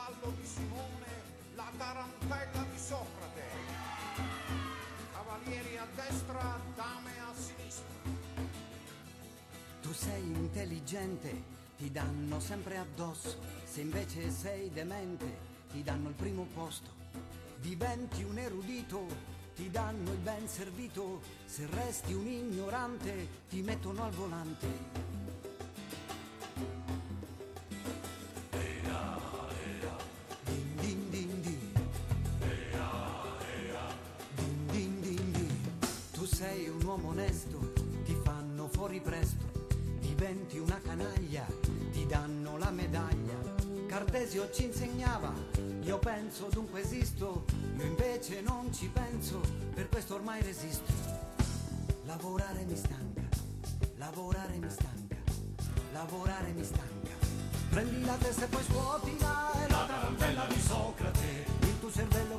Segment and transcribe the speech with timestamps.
[0.00, 1.06] cavallo di Simone,
[1.54, 3.42] la tarantella di Socrate.
[5.12, 7.86] Cavalieri a destra, dame a sinistra.
[9.82, 11.42] Tu sei intelligente,
[11.76, 13.38] ti danno sempre addosso.
[13.64, 15.38] Se invece sei demente,
[15.70, 16.90] ti danno il primo posto.
[17.56, 19.06] Diventi un erudito,
[19.54, 21.20] ti danno il ben servito.
[21.44, 25.09] Se resti un ignorante, ti mettono al volante.
[46.40, 47.44] Io penso dunque esisto,
[47.76, 49.40] io invece non ci penso,
[49.74, 50.90] per questo ormai resisto.
[52.04, 53.28] Lavorare mi stanca,
[53.96, 55.16] lavorare mi stanca,
[55.92, 57.10] lavorare mi stanca.
[57.68, 61.44] Prendi la testa e poi scuotila, è la tarantella di Socrate.
[61.60, 62.38] Il tuo cervello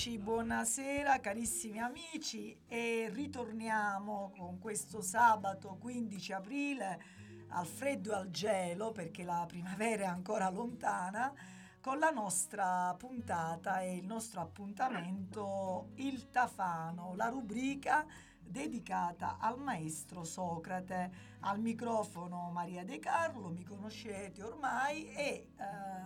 [0.00, 7.02] Eccoci, buonasera carissimi amici e ritorniamo con questo sabato 15 aprile
[7.48, 11.30] al freddo e al gelo perché la primavera è ancora lontana
[11.82, 18.06] con la nostra puntata e il nostro appuntamento Il Tafano, la rubrica
[18.38, 21.28] dedicata al maestro Socrate.
[21.40, 25.46] Al microfono Maria De Carlo, mi conoscete ormai, e eh,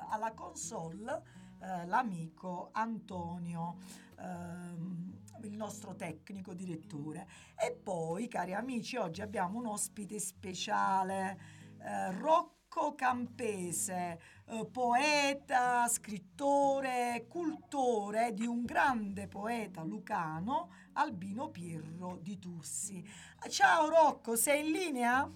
[0.09, 3.77] alla console eh, l'amico Antonio,
[4.19, 7.27] ehm, il nostro tecnico direttore.
[7.57, 11.39] E poi, cari amici, oggi abbiamo un ospite speciale,
[11.81, 22.39] eh, Rocco Campese, eh, poeta, scrittore, cultore di un grande poeta lucano, Albino Pirro di
[22.39, 23.03] Tursi.
[23.49, 25.31] Ciao Rocco, sei in linea?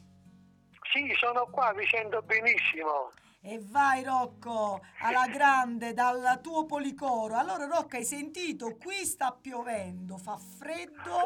[0.93, 3.11] Sì, sono qua, vi sento benissimo.
[3.41, 7.37] E vai Rocco, alla grande, dal tuo policoro.
[7.37, 8.77] Allora Rocco, hai sentito?
[8.77, 11.23] Qui sta piovendo, fa freddo.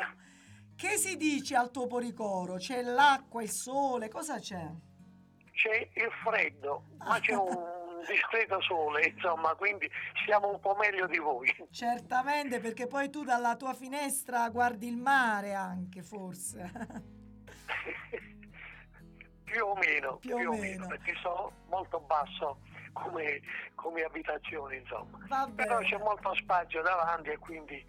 [0.77, 2.56] Che si dice al tuo policoro?
[2.56, 4.69] C'è l'acqua, il sole, cosa c'è?
[5.53, 7.71] C'è il freddo, ma c'è un
[8.06, 9.89] discreto sole, insomma, quindi
[10.27, 11.49] siamo un po' meglio di voi.
[11.71, 16.71] Certamente, perché poi tu dalla tua finestra guardi il mare anche, forse.
[19.53, 20.87] più o meno, Più o meno.
[20.87, 22.59] perché sono molto basso
[22.95, 23.41] come,
[23.75, 25.19] come abitazione, insomma.
[25.29, 27.85] Va Però c'è molto spazio davanti e quindi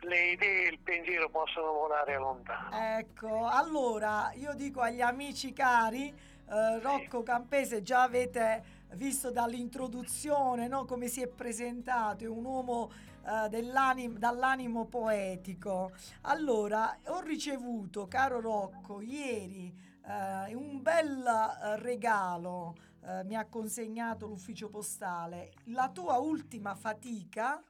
[0.00, 2.70] le idee e il pensiero possono volare lontano.
[2.72, 10.86] Ecco, allora io dico agli amici cari, eh, Rocco Campese, già avete visto dall'introduzione no,
[10.86, 12.90] come si è presentato, è un uomo
[13.24, 15.92] eh, dall'animo poetico.
[16.22, 24.26] Allora, ho ricevuto, caro Rocco, ieri eh, un bel eh, regalo, eh, mi ha consegnato
[24.26, 27.62] l'ufficio postale, la tua ultima fatica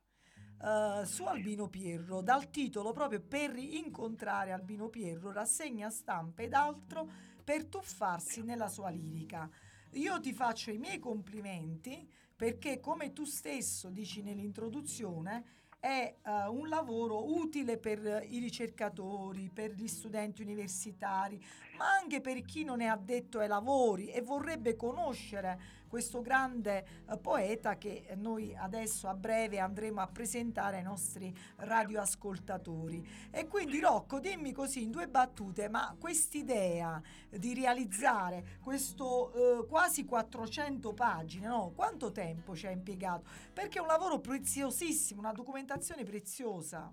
[0.62, 7.08] eh, su Albino Pierro dal titolo proprio per incontrare Albino Pierro, rassegna stampa ed altro
[7.43, 9.50] per tuffarsi nella sua lirica.
[9.93, 15.44] Io ti faccio i miei complimenti perché come tu stesso dici nell'introduzione
[15.82, 21.44] è eh, un lavoro utile per i ricercatori, per gli studenti universitari,
[21.82, 27.19] ma anche per chi non è addetto ai lavori e vorrebbe conoscere questo grande eh,
[27.19, 33.05] poeta che noi adesso a breve andremo a presentare ai nostri radioascoltatori.
[33.32, 40.05] E quindi Rocco, dimmi così in due battute, ma quest'idea di realizzare questo eh, quasi
[40.05, 41.73] 400 pagine, no?
[41.75, 43.25] Quanto tempo ci ha impiegato?
[43.52, 46.90] Perché è un lavoro preziosissimo, una documentazione preziosa.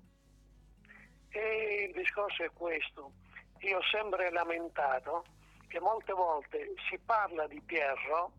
[1.30, 3.14] E il discorso è questo.
[3.60, 5.26] Io ho sempre lamentato
[5.68, 8.32] che molte volte si parla di Pierro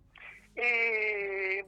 [0.55, 1.65] e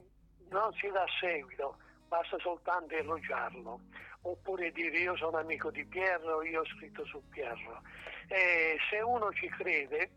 [0.49, 1.77] non si dà seguito,
[2.07, 3.79] basta soltanto elogiarlo.
[4.25, 7.81] Oppure dire io sono amico di Pierro, io ho scritto su Pierro.
[8.27, 10.11] E se uno ci crede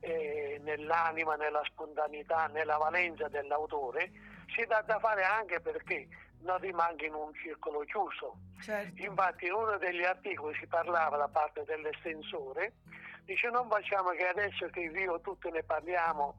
[0.00, 4.10] eh, nell'anima, nella spontaneità, nella valenza dell'autore,
[4.54, 6.06] si dà da fare anche perché
[6.40, 8.36] non rimanga in un circolo chiuso.
[8.60, 9.02] Certo.
[9.02, 12.74] Infatti in uno degli articoli si parlava da parte dell'estensore,
[13.24, 16.36] dice non facciamo che adesso che io tutti ne parliamo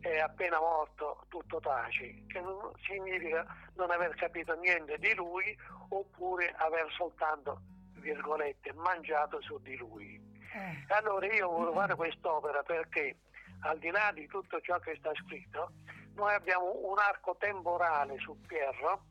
[0.00, 3.44] è appena morto tutto taci, che non significa
[3.74, 5.56] non aver capito niente di lui
[5.90, 7.60] oppure aver soltanto,
[7.96, 10.18] virgolette, mangiato su di lui.
[10.54, 10.84] Eh.
[10.94, 13.16] Allora io volevo fare quest'opera perché
[13.60, 15.72] al di là di tutto ciò che sta scritto,
[16.14, 19.04] noi abbiamo un arco temporale su Pierro,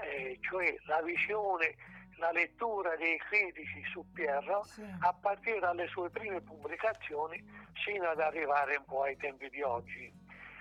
[0.00, 1.74] eh, cioè la visione,
[2.16, 4.82] la lettura dei critici su Pierro Sì.
[5.00, 7.42] a partire dalle sue prime pubblicazioni
[7.84, 10.12] sino ad arrivare un po' ai tempi di oggi.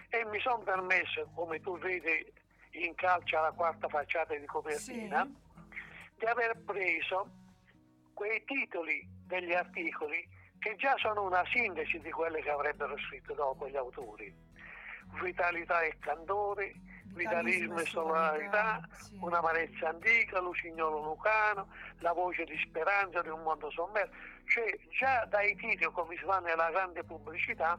[0.09, 2.31] E mi sono permesso, come tu vedi
[2.71, 5.35] in calcio alla quarta facciata di copertina, Sì.
[6.19, 7.29] di aver preso
[8.13, 10.25] quei titoli degli articoli
[10.59, 14.33] che già sono una sintesi di quelle che avrebbero scritto dopo gli autori.
[15.21, 16.73] Vitalità e candore,
[17.17, 19.17] vitalismo e solarità, sì.
[19.19, 21.67] un'amarezza antica, lucignolo lucano,
[21.99, 24.13] la voce di speranza di un mondo sommerso.
[24.45, 27.77] Cioè già dai titoli come si fa nella grande pubblicità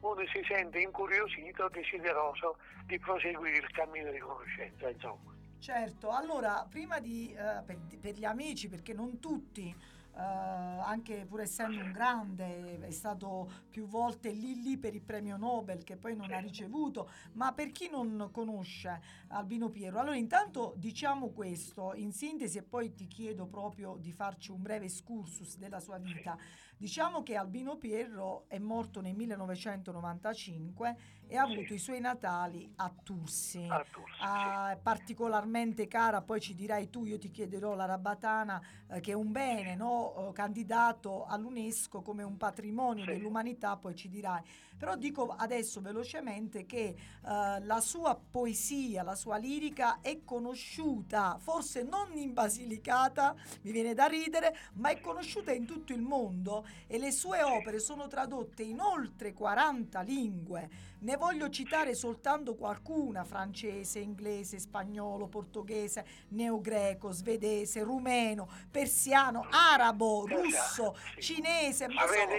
[0.00, 5.34] uno si sente incuriosito, desideroso di proseguire il cammino di conoscenza, insomma.
[5.60, 9.74] Certo, allora prima di eh, per, per gli amici, perché non tutti,
[10.18, 15.36] eh, anche pur essendo un grande, è stato più volte lì lì per il premio
[15.36, 20.74] Nobel che poi non ha ricevuto, ma per chi non conosce Albino Piero, allora intanto
[20.76, 25.78] diciamo questo in sintesi e poi ti chiedo proprio di farci un breve excursus della
[25.78, 26.36] sua vita.
[26.78, 30.96] Diciamo che Albino Pierro è morto nel 1995
[31.26, 33.66] e ha avuto i suoi natali a Tursi.
[33.68, 34.22] A Tursi, sì.
[34.22, 39.10] Ah, è particolarmente cara, poi ci dirai tu, io ti chiederò la Rabatana, eh, che
[39.10, 40.28] è un bene no?
[40.28, 43.10] Eh, candidato all'UNESCO come un patrimonio Sì.
[43.10, 44.42] dell'umanità, poi ci dirai.
[44.78, 51.82] Però dico adesso velocemente che eh, la sua poesia, la sua lirica è conosciuta, forse
[51.82, 56.98] non in Basilicata, mi viene da ridere, ma è conosciuta in tutto il mondo e
[56.98, 60.68] le sue opere sono tradotte in oltre 40 lingue.
[61.00, 70.96] Ne voglio citare soltanto qualcuna, francese, inglese, spagnolo, portoghese, neogreco, svedese, rumeno, persiano, arabo, russo,
[71.18, 72.36] cinese, ma solo,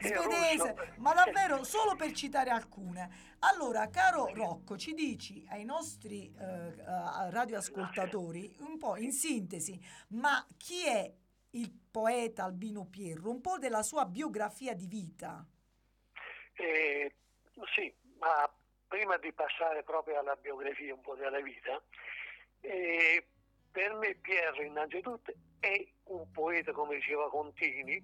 [0.00, 3.28] Svedese, ma davvero solo per citare alcune.
[3.40, 10.44] Allora, caro Rocco, ci dici ai nostri eh, eh, radioascoltatori un po' in sintesi, ma
[10.58, 11.10] chi è
[11.50, 13.30] il poeta Albino Pierro?
[13.30, 15.44] Un po' della sua biografia di vita.
[16.54, 17.14] Eh,
[17.74, 18.50] sì, ma
[18.86, 21.80] prima di passare proprio alla biografia un po' della vita,
[22.60, 23.24] eh,
[23.70, 28.02] per me Pierro innanzitutto è un poeta, come diceva Contini,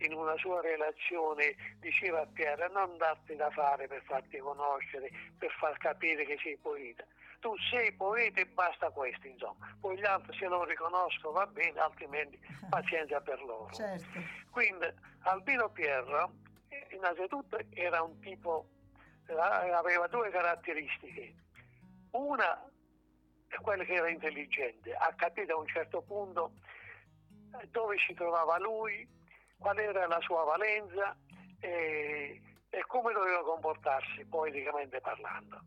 [0.00, 5.50] in una sua relazione diceva a Pierro non darti da fare per farti conoscere, per
[5.58, 7.04] far capire che sei poeta.
[7.40, 9.74] Tu sei poeta e basta questo, insomma.
[9.80, 13.70] Poi gli altri se lo riconoscono va bene, altrimenti pazienza per loro.
[13.72, 14.18] Certo.
[14.50, 14.86] Quindi
[15.22, 16.32] Albino Pierro
[16.68, 18.66] eh, innanzitutto era un tipo,
[19.28, 21.34] eh, aveva due caratteristiche.
[22.10, 22.68] Una
[23.48, 26.52] è quella che era intelligente, ha capito a un certo punto
[27.60, 29.06] eh, dove si trovava lui,
[29.58, 31.16] qual era la sua valenza
[31.60, 35.60] e, e come doveva comportarsi poeticamente parlando.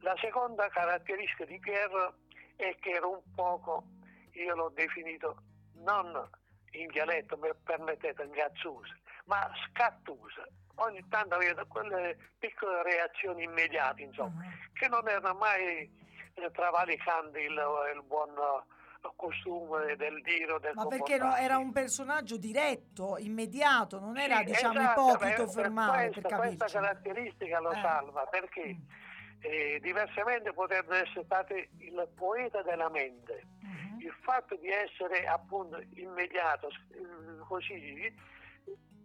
[0.00, 2.14] La seconda caratteristica di Pierro
[2.56, 3.84] è che era un poco,
[4.32, 5.42] io l'ho definito
[5.82, 6.28] non
[6.72, 10.46] in dialetto, mi permettete, gazzusa, ma scattusa.
[10.76, 14.72] Ogni tanto aveva quelle piccole reazioni immediate, insomma, Mhm.
[14.74, 16.04] che non erano mai
[16.38, 17.58] eh, travalicanti il,
[17.94, 23.98] il buon eh, costume del dire, del Ma perché no, era un personaggio diretto, immediato,
[23.98, 27.80] non era Sì, diciamo esatto, ipocrito per- formale, per questa, questa caratteristica lo Eh.
[27.80, 28.80] salva perché Mm.
[29.40, 33.44] Eh, diversamente potrebbe essere stato il poeta della mente.
[33.60, 34.00] Mhm.
[34.00, 36.68] Il fatto di essere appunto immediato,
[37.46, 38.14] così,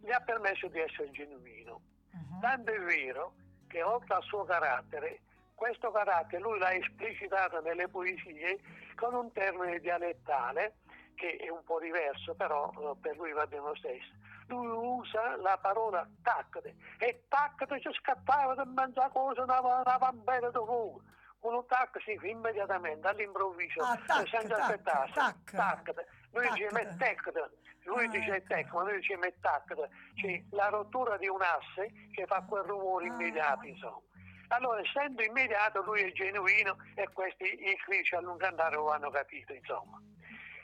[0.01, 1.81] gli ha permesso di essere genuino.
[2.11, 2.39] Mhm.
[2.41, 3.33] Tanto è vero
[3.67, 5.21] che oltre al suo carattere,
[5.55, 8.59] questo carattere lui l'ha esplicitato nelle poesie
[8.95, 10.75] con un termine dialettale
[11.15, 14.11] che è un po' diverso, però eh, per lui va bene lo stesso.
[14.51, 20.47] Lui usa la parola tacte e tacte ci scappava da mangiare cosa, una, una bambera
[20.49, 21.01] di fuoco.
[21.39, 25.13] Uno tac si fa immediatamente, all'improvviso, Ah, tac, senza tac, aspettarsi.
[25.13, 25.51] tac.
[25.51, 26.07] Tacte.
[26.33, 26.53] Lui Tac.
[26.53, 27.49] dice tecte,
[27.85, 28.47] lui Ah, dice ecco.
[28.53, 29.89] tec, ma lui dice tacte.
[30.15, 33.07] C'è la rottura di un asse che fa quel rumore Ah.
[33.07, 34.01] immediato, insomma.
[34.49, 39.09] Allora, essendo immediato, lui è genuino e questi i critici a lungo andare lo hanno
[39.09, 39.97] capito, insomma.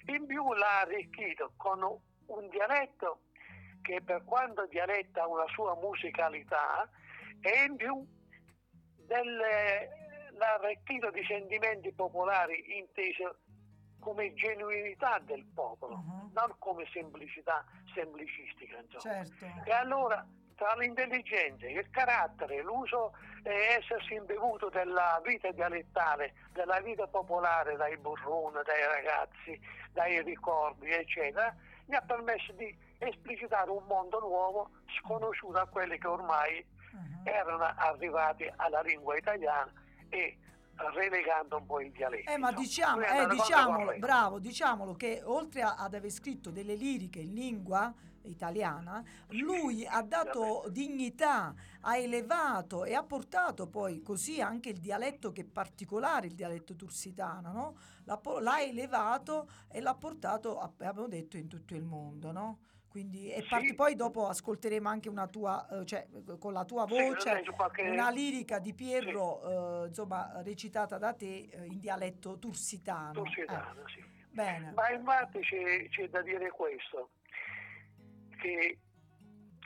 [0.07, 3.21] In più l'ha arricchito con un dialetto
[3.87, 6.89] che per quanto dialetto ha una sua musicalità
[7.39, 8.05] e in più
[10.39, 13.37] arricchito di sentimenti popolari inteso
[14.01, 16.31] come genuinità del popolo, Mhm.
[16.33, 17.63] non come semplicità
[17.93, 19.23] semplicistica, insomma.
[19.23, 19.45] Certo.
[19.63, 20.25] E allora
[20.55, 23.13] tra l'intelligenza, il carattere, l'uso
[23.43, 29.59] e essersi imbevuto della vita dialettale, della vita popolare, dai burroni, dai ragazzi,
[29.93, 36.07] dai ricordi, eccetera, gli ha permesso di esplicitare un mondo nuovo sconosciuto a quelli che
[36.07, 37.21] ormai Mhm.
[37.23, 39.71] erano arrivati alla lingua italiana
[40.09, 40.37] e
[40.93, 42.29] relegando un po' il dialetto.
[42.31, 47.33] Eh, ma diciamo, eh, diciamolo, bravo, diciamolo che oltre ad aver scritto delle liriche in
[47.33, 54.79] lingua italiana, lui ha dato dignità, ha elevato e ha portato poi così anche il
[54.79, 57.77] dialetto che è particolare, il dialetto tursitano, no?
[58.03, 62.59] L'ha, l'ha elevato e l'ha portato, abbiamo detto, in tutto il mondo, no?
[62.97, 63.75] Quindi, e Sì.
[63.75, 66.07] poi dopo ascolteremo anche una tua, eh, cioè
[66.39, 71.13] con la tua Sì, voce, leggo qualche- una lirica di Piero, eh, insomma, recitata da
[71.13, 73.11] te eh, in dialetto tursitano.
[73.21, 74.03] Tursitano, Eh, sì.
[74.31, 74.71] bene.
[74.71, 77.11] Ma infatti c'è, c'è da dire questo,
[78.41, 78.79] che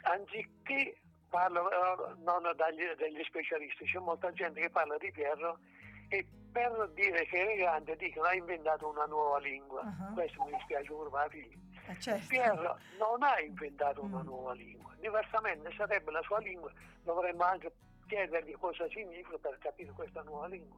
[0.01, 1.69] anziché parlo
[2.17, 5.57] non dagli, degli specialisti, c'è molta gente che parla di Piero
[6.09, 9.83] e per dire che è elegante dicono ha inventato una nuova lingua.
[9.83, 10.11] Ah.
[10.11, 11.55] Questo mi dispiace pure per la figlia.
[11.87, 12.25] Eh, certo.
[12.27, 14.25] Piero non ha inventato una Mm.
[14.25, 16.71] nuova lingua, diversamente sarebbe la sua lingua,
[17.03, 17.71] dovremmo anche
[18.07, 20.77] chiedergli cosa significa per capire questa nuova lingua.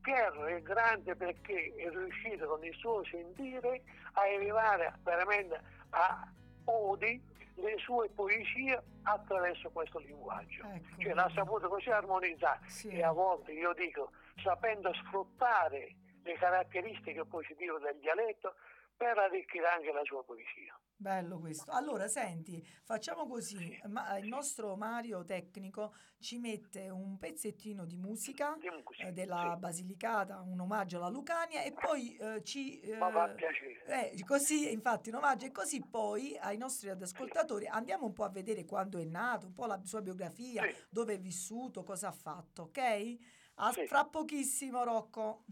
[0.00, 6.28] Piero è grande perché è riuscito con il suo sentire a arrivare veramente a
[6.66, 7.20] odi
[7.56, 10.62] le sue poesie attraverso questo linguaggio.
[10.64, 11.00] Ecco.
[11.00, 12.88] Cioè l'ha saputo così armonizzare Sì.
[12.90, 14.10] e a volte io dico
[14.42, 18.54] sapendo sfruttare le caratteristiche positive del dialetto
[18.96, 20.78] per arricchire anche la sua poesia.
[20.98, 21.70] Bello questo.
[21.72, 23.78] Allora, senti, facciamo così.
[23.88, 29.52] Ma, il nostro Mario tecnico ci mette un pezzettino di musica Di musica, eh, della
[29.52, 29.58] sì.
[29.60, 32.80] Basilicata, un omaggio alla Lucania e poi eh, ci...
[32.80, 34.14] eh, Ma fa piacere.
[34.14, 38.30] eh, così, infatti, un omaggio e così poi ai nostri ascoltatori andiamo un po' a
[38.30, 40.74] vedere quando è nato, un po' la sua biografia, Sì.
[40.88, 43.16] dove è vissuto, cosa ha fatto, ok?
[43.56, 43.86] A Sì.
[43.86, 45.44] fra pochissimo, Rocco.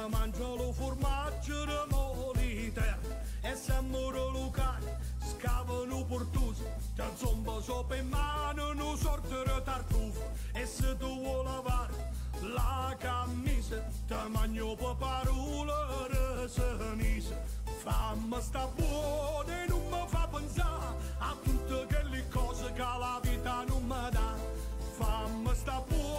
[0.00, 3.18] Ma mangio lo formaggio di moliterno.
[3.42, 4.86] E se muore locali,
[5.18, 6.64] scavano portosi,
[6.94, 10.30] ti zomba sopra in mano, non sortere tartufo.
[10.52, 13.76] E se tu vuoi lavare la camisa,
[14.06, 17.58] ti mangio per parole senise.
[17.82, 23.64] Fammi sta buona e non mi fa pensare a tutte quelle cose che la vita
[23.64, 24.34] non mi dà.
[24.96, 26.09] Fammi sta buona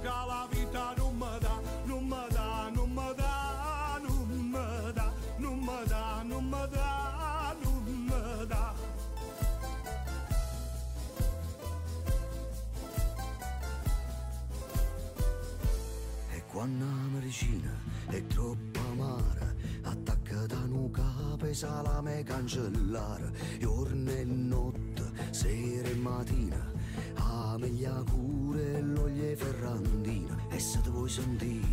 [0.00, 5.12] che la vita non mi dà, non mi dà, non mi dà, non mi dà,
[5.36, 8.74] non mi dà, non mi dà, non mi dà.
[16.30, 17.70] E quando la medicina
[18.08, 25.94] è troppo amara, attacca da un capo e salame cancellare, giorno e notte, sera e
[25.94, 26.72] mattina,
[27.14, 31.66] a meglia cure l'oglie ferrandina, e se ti vuoi sentire,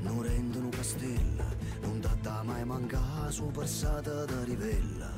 [0.00, 1.44] non rendono castella,
[1.82, 5.10] non dà mai mancare su passata da rivella.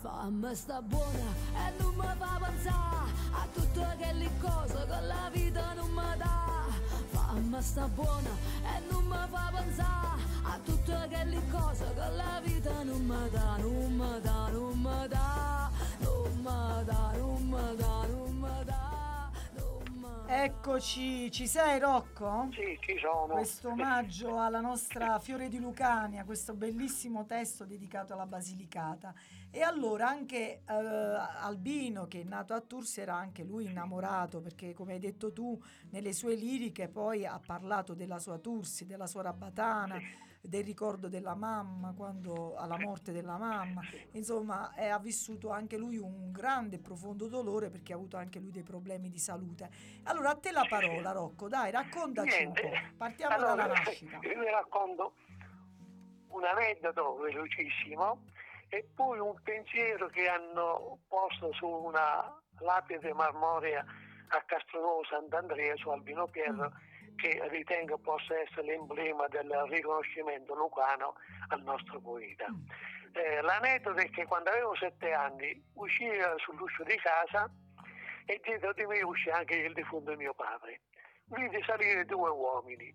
[0.00, 5.74] Fammi sta buona e non mi fa pensare a tutte quelle cose che la vita
[5.74, 6.64] non mi dà.
[7.10, 8.30] Fammi sta buona
[8.62, 13.56] e non mi fa pensare a tutte quelle cose che la vita non mi dà,
[13.56, 15.57] non mi dà, non mi dà,
[20.78, 22.48] Eccoci, ci sei Rocco?
[22.52, 23.34] Sì, ci sono.
[23.34, 29.14] Questo omaggio alla nostra Fiore di Lucania, questo bellissimo testo dedicato alla Basilicata.
[29.50, 34.74] E allora anche eh, Albino, che è nato a Tours, era anche lui innamorato, perché
[34.74, 39.22] come hai detto tu, nelle sue liriche poi ha parlato della sua Tursi, della sua
[39.22, 39.98] Rabatana,
[40.40, 43.82] del ricordo della mamma, quando, alla morte della mamma.
[44.12, 48.38] Insomma, eh, ha vissuto anche lui un grande e profondo dolore perché ha avuto anche
[48.38, 49.70] lui dei problemi di salute.
[50.04, 52.70] Allora, a te la parola, Rocco, dai, raccontaci un po'.
[52.96, 54.18] Partiamo Allora, dalla nascita.
[54.26, 55.14] Io vi racconto
[56.28, 58.24] un aneddoto velocissimo
[58.68, 63.84] e poi un pensiero che hanno posto su una lapide marmorea
[64.28, 66.72] a Castronuovo Sant'Andrea su Albino Pierro
[67.18, 71.14] che ritengo possa essere l'emblema del riconoscimento lucano
[71.48, 72.46] al nostro poeta.
[73.12, 77.50] Eh, l'aneddoto è che quando avevo sette anni uscì eh, sull'uscio di casa
[78.24, 80.82] e dietro di me uscì anche il defunto mio padre.
[81.24, 82.94] Vidi salire due uomini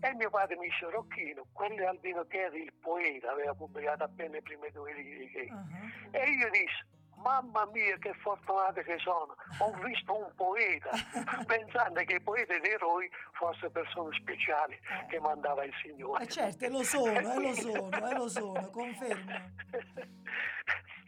[0.00, 4.34] e mio padre mi disse Rocchino, quello è Albino Pieri, il poeta, aveva pubblicato appena
[4.34, 5.48] le prime due liriche.
[5.50, 6.10] Uh-huh.
[6.12, 6.84] E io dissi,
[7.24, 10.90] mamma mia che fortunato che sono, ho visto un poeta,
[11.46, 14.78] pensando che i poeti ed eroi fossero persone speciali
[15.08, 16.22] che mandava il Signore.
[16.24, 19.32] Eh certo, e lo sono, eh, lo sono, eh, lo sono, confermo.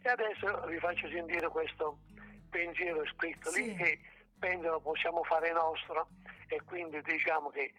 [0.03, 1.97] E adesso vi faccio sentire questo
[2.49, 3.63] pensiero scritto Sì.
[3.63, 3.99] lì che
[4.39, 6.07] penso lo possiamo fare nostro
[6.47, 7.73] e quindi diciamo che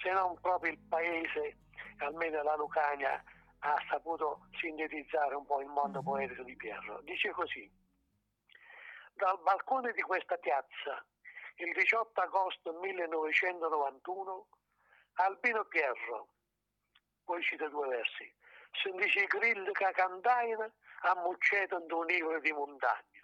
[0.00, 1.56] se non proprio il paese,
[1.98, 3.20] almeno la Lucania,
[3.60, 6.04] ha saputo sintetizzare un po' il mondo Mhm.
[6.04, 7.00] poetico di Pierro.
[7.02, 7.68] Dice così,
[9.22, 11.06] dal balcone di questa piazza,
[11.58, 14.48] il 18 agosto 1991,
[15.14, 16.26] Albino Pierro,
[17.22, 18.34] poi cita due versi,
[18.72, 23.22] sentisce i grilli che cantaino ammucceto in un livro di montagna.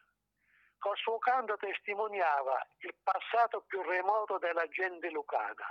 [0.78, 5.66] Col suo canto testimoniava il passato più remoto della gente lucana,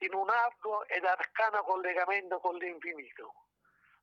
[0.00, 3.32] in un arduo ed arcano collegamento con l'infinito.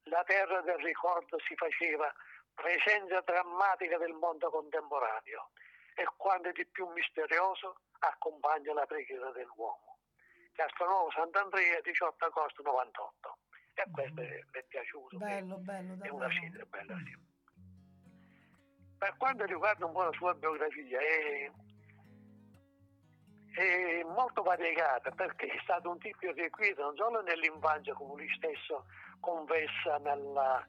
[0.06, 2.12] La terra del ricordo si faceva
[2.54, 5.52] presenza drammatica del mondo contemporaneo
[5.96, 10.00] e quanto di più misterioso accompagna la preghiera dell'uomo.
[10.54, 13.38] Castronuovo Sant'Andrea, 18 agosto 98.
[13.74, 15.18] E questo è- mi è piaciuto.
[15.18, 17.18] che Bello, bello, è una scelta bella, sì.
[18.98, 21.52] Per quanto riguarda un po' la sua biografia, è,
[23.56, 28.86] è molto variegata perché è stato un tipo irrequieto non solo nell'infanzia, come lui stesso
[29.20, 30.66] confessa nella-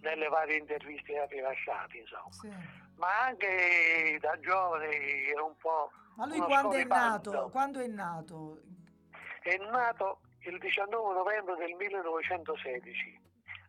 [0.00, 2.48] nelle varie interviste che ha rilasciato, insomma, Sì.
[2.96, 5.90] ma anche da giovane era un po'.
[6.16, 7.48] Ma lui quando è nato?
[7.50, 8.60] Quando è nato?
[9.42, 13.20] È nato il 19 novembre del 1916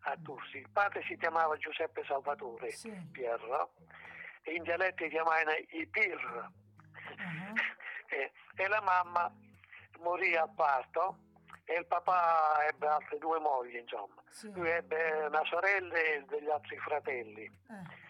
[0.05, 0.57] a Tursi.
[0.57, 2.91] Il padre si chiamava Giuseppe Salvatore Sì.
[3.11, 3.73] Pierro,
[4.43, 6.49] e in dialetto si chiamava i Pir,
[7.11, 7.53] Uh-huh.
[8.15, 9.31] e, e la mamma
[9.99, 11.17] morì al parto
[11.65, 14.21] e il papà ebbe altre due mogli, insomma.
[14.29, 14.51] Sì.
[14.53, 17.43] Lui ebbe una sorella e degli altri fratelli.
[17.69, 18.09] Eh,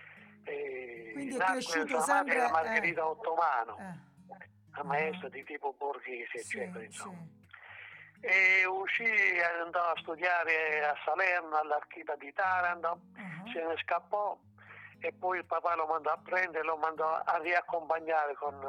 [0.51, 3.03] E Quindi è cresciuto sua madre era sempre- Margherita eh.
[3.03, 7.17] Ottomano, eh, una maestra di tipo borghese, sì, eccetera, insomma.
[7.19, 7.39] sì.
[8.23, 13.51] e uscì e andò a studiare a Salerno all'Archita di Taranto, Uh-huh.
[13.51, 14.37] se ne scappò
[14.99, 18.59] e poi il papà lo mandò a prendere, lo mandò a riaccompagnare con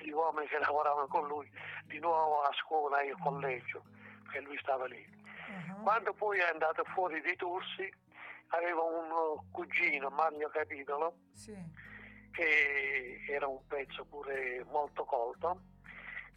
[0.00, 1.50] gli uomini che lavoravano con lui
[1.84, 3.82] di nuovo a scuola e al collegio,
[4.32, 5.04] che lui stava lì.
[5.06, 5.82] uh-huh.
[5.82, 7.88] Quando poi è andato fuori di Tursi
[8.48, 11.54] aveva un eh, cugino, Mario Capitolo, Sì.
[12.32, 15.60] che era un pezzo pure molto colto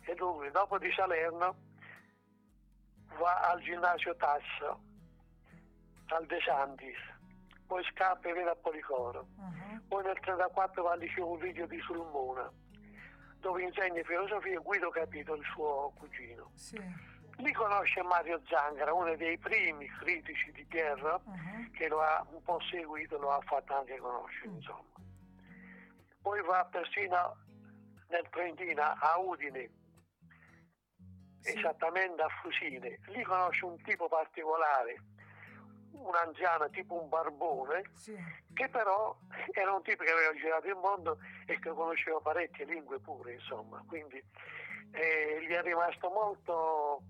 [0.01, 1.55] e lui dopo di Salerno
[3.17, 4.79] va al ginnasio Tasso
[6.07, 6.97] al De Santis
[7.65, 9.87] poi scappa e viene a Policoro uh-huh.
[9.87, 12.51] poi nel 1934 va al liceo video di Sulmona
[13.39, 16.77] dove insegna filosofia Guido Capito il suo cugino Sì.
[17.37, 21.71] Lì conosce Mario Zangara uno dei primi critici di Pierro uh-huh.
[21.71, 24.93] che lo ha un po' seguito, lo ha fatto anche conoscere, insomma.
[26.21, 27.37] Poi va persino
[28.07, 29.69] nel Trentino, a Udine,
[31.39, 31.57] Sì.
[31.57, 32.99] esattamente a Fusine.
[33.07, 34.95] Lì conosce un tipo particolare,
[35.91, 38.15] un anziano tipo un barbone, Sì.
[38.53, 39.15] che però
[39.51, 43.83] era un tipo che aveva girato il mondo e che conosceva parecchie lingue pure, insomma.
[43.87, 44.23] Quindi
[44.91, 47.03] eh, gli è rimasto molto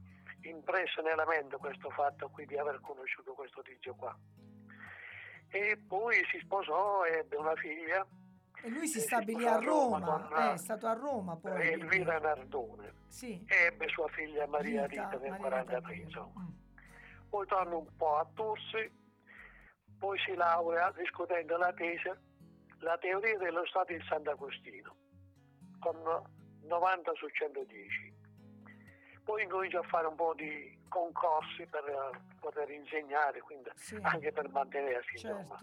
[0.49, 4.17] impresso nella mente questo fatto qui di aver conosciuto questo tizio qua.
[5.49, 8.05] E poi si sposò e ebbe una figlia,
[8.63, 10.93] E lui si Eh, si stabilì sposò a Roma Roma, con, eh, è stato a
[10.93, 11.67] Roma poi.
[11.71, 13.43] Elvira Nardone, Sì.
[13.47, 16.03] e ebbe sua figlia Maria Rita, nel Maria 43, Rita.
[16.05, 16.41] insomma.
[16.41, 17.29] Mm.
[17.29, 18.91] Poi torna un po' a Tursi,
[19.99, 22.09] poi si laurea discutendo la tesi,
[22.79, 24.95] la teoria dello Stato di Sant'Agostino,
[25.79, 26.01] con
[26.63, 28.13] 90 su 110.
[29.25, 33.97] Poi incomincio a fare un po' di concorsi per eh, poter insegnare, quindi Sì.
[34.03, 35.17] anche per mantenersi.
[35.17, 35.57] Certo.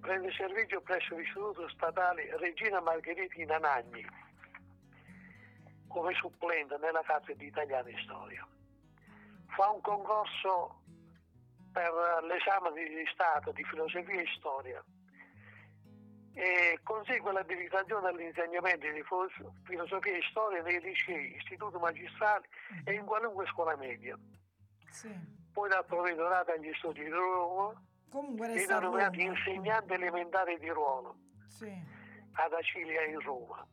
[0.00, 4.04] Prende servizio presso l'Istituto Statale Regina Margheriti in Anagni
[5.86, 8.46] come supplente nella cattedra di italiano e storia.
[9.48, 10.80] Fa un concorso
[11.72, 11.92] per
[12.24, 14.82] l'esame di Stato di filosofia e storia
[16.34, 22.46] e consegue l'abilitazione all'insegnamento di filo- filosofia e storia nei licei, istituti magistrali
[22.84, 24.16] e in qualunque scuola media.
[24.90, 25.14] Sì.
[25.52, 27.74] Poi l'ha provvedorato agli studi di Roma
[28.10, 31.16] Comunque e a nominato insegnante elementare di ruolo
[31.46, 31.70] Sì.
[32.34, 33.66] ad Acilia in Roma.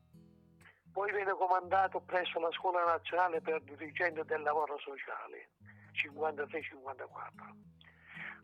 [0.92, 5.50] Poi viene comandato presso la Scuola Nazionale per dirigente del lavoro sociale,
[5.94, 7.56] 53-54.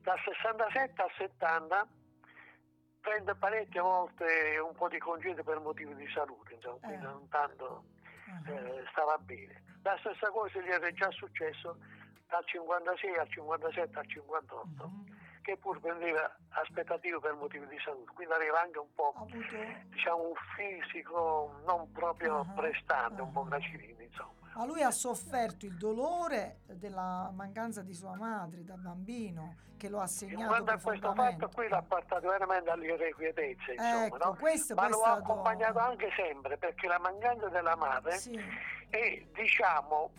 [0.01, 1.88] Dal 67 al 70
[3.06, 7.08] prende parecchie volte un po' di congedo per motivi di salute, insomma, quindi Eh.
[7.08, 7.84] non tanto
[8.28, 8.50] Ah.
[8.52, 9.62] eh, stava bene.
[9.84, 11.78] La stessa cosa gli era già successo
[12.28, 15.13] dal 56 al 57 al 58 Mhm.
[15.44, 19.36] che pur prendeva aspettative per motivi di salute, quindi aveva anche un po' avuto
[19.94, 24.34] diciamo un fisico non proprio Ah, prestante, un po' gracilino insomma.
[24.56, 30.00] Ma lui ha sofferto il dolore della mancanza di sua madre da bambino, che lo
[30.00, 34.36] ha segnato quanto a questo fatto qui l'ha portato veramente all'irrequietezza, insomma, Ecco, no?
[34.39, 38.39] questo ma lo ha stato- accompagnato anche sempre perché la mancanza della madre Sì,
[38.89, 40.10] è diciamo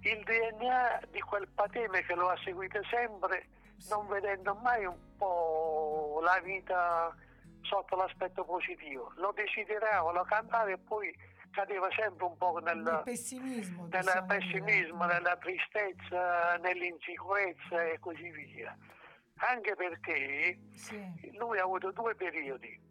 [0.00, 3.46] il DNA di quel pateme che lo ha seguito sempre,
[3.90, 7.14] non vedendo mai un po' la vita
[7.62, 9.12] sotto l'aspetto positivo.
[9.16, 11.14] Lo desiderava, lo cantava e poi
[11.50, 13.86] cadeva sempre un po' nel, nel pessimismo.
[13.90, 15.18] nel possiamo pessimismo, dire.
[15.18, 18.76] nella tristezza, nell'insicurezza e così via.
[19.42, 22.88] Anche perché Sì, lui ha avuto due periodi.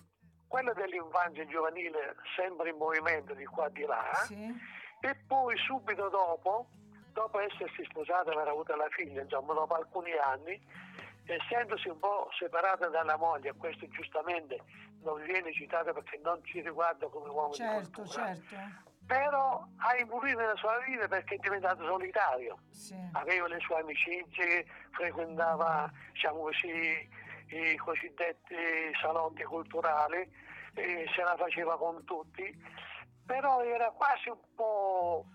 [0.48, 4.52] Quello dell'infanzia giovanile, sempre in movimento di qua e di là, sì,
[5.02, 6.69] e poi subito dopo,
[7.13, 10.60] dopo essersi sposato, aver avuto la figlia, insomma, dopo alcuni anni,
[11.33, 14.61] essendosi un po' separata dalla moglie, questo giustamente
[15.01, 18.55] non viene citato perché non ci riguarda come uomo certo, di cultura, certo.
[19.05, 22.57] però ha imburito nella sua vita perché è diventato solitario.
[22.69, 27.09] Sì, Aveva le sue amicizie, frequentava, diciamo così,
[27.47, 28.55] i cosiddetti
[28.99, 32.55] salotti culturali, e se la faceva con tutti,
[33.25, 35.25] però era quasi un po'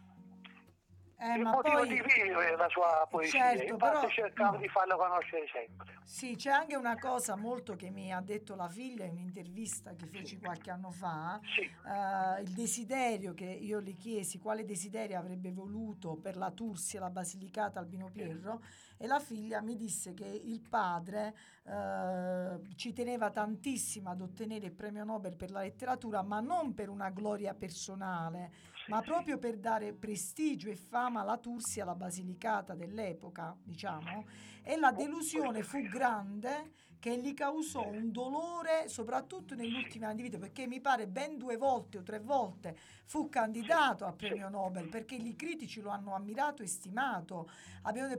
[1.25, 5.47] eh, il motivo poi di vivere la sua poesia, Certo, però- cercavo di farlo conoscere
[5.51, 5.93] sempre.
[6.05, 10.07] Sì, c'è anche una cosa molto che mi ha detto la figlia in un'intervista che
[10.07, 11.41] feci qualche anno fa.
[11.55, 16.97] Sì, eh, il desiderio che io le chiesi, quale desiderio avrebbe voluto per la Tursi
[16.97, 18.61] e la Basilicata Albino Pierro,
[18.99, 21.35] e la figlia mi disse che il padre
[21.65, 26.91] eh, ci teneva tantissimo ad ottenere il premio Nobel per la letteratura, ma non per
[26.91, 29.07] una gloria personale, sì, ma sì.
[29.07, 34.27] proprio per dare prestigio e fama alla Tursi e alla Basilicata dell'epoca, diciamo,
[34.63, 36.73] e la delusione fu grande
[37.05, 41.37] che gli causò un dolore soprattutto negli ultimi anni di vita perché mi pare ben
[41.37, 46.15] due volte o tre volte fu candidato al premio Nobel perché i critici lo hanno
[46.15, 47.51] ammirato e stimato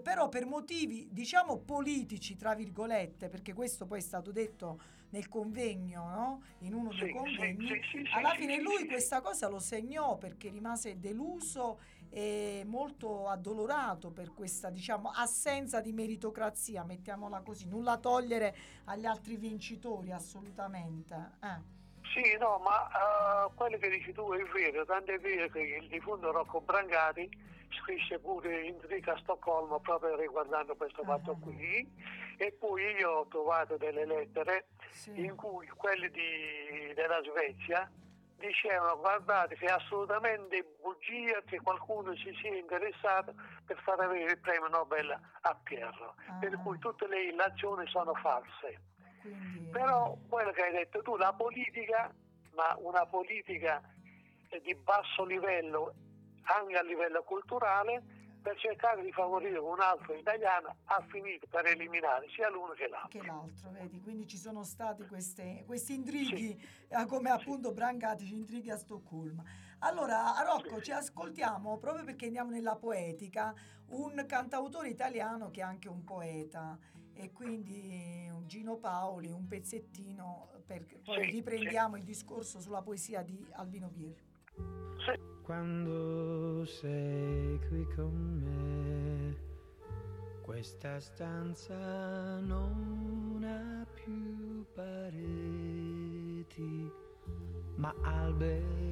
[0.03, 4.79] però per motivi diciamo politici tra virgolette perché questo poi è stato detto
[5.15, 6.41] nel convegno no?
[6.59, 10.49] in uno dei Sì, convegni sì, sì, alla fine lui questa cosa lo segnò perché
[10.49, 18.55] rimase deluso e molto addolorato per questa diciamo assenza di meritocrazia mettiamola così nulla togliere
[18.85, 21.73] agli altri vincitori assolutamente eh.
[22.13, 25.87] Sì, no, ma eh, quello che dici tu è vero, tanto è vero che il
[25.89, 27.29] defunto Rocco Brancati
[27.71, 31.37] scrisse pure intriga a Stoccolma proprio riguardando questo fatto Ah.
[31.39, 31.87] qui
[32.37, 35.23] e poi io ho trovato delle lettere sì.
[35.23, 37.89] in cui quelli di- della Svezia
[38.37, 43.33] dicevano guardate che è assolutamente bugia che qualcuno si sia interessato
[43.65, 45.09] per far avere il premio Nobel
[45.41, 46.57] a Pierro, per Ah.
[46.57, 48.81] cui tutte le illazioni sono false.
[49.21, 52.13] Quindi, Però quello che hai detto tu, la politica,
[52.53, 53.81] ma una politica
[54.61, 55.93] di basso livello
[56.45, 62.27] anche a livello culturale, per cercare di favorire un altro italiano ha finito per eliminare
[62.29, 63.19] sia l'uno che l'altro.
[63.19, 63.99] che l'altro, vedi?
[64.01, 66.55] Quindi ci sono stati queste- questi intrighi,
[66.89, 69.43] eh, come appunto Brancati, ci intrighi a Stoccolma.
[69.79, 70.83] Allora, Rocco, Sì.
[70.83, 73.51] ci ascoltiamo proprio perché andiamo nella poetica,
[73.87, 76.77] un cantautore italiano che è anche un poeta.
[77.17, 83.43] E quindi Gino Paoli, un pezzettino, perché poi Sì, riprendiamo il discorso sulla poesia di
[83.53, 84.23] Albino Pierro.
[85.45, 89.37] Quando sei qui con me,
[90.41, 96.91] questa stanza non ha più pareti,
[97.75, 98.85] ma alberi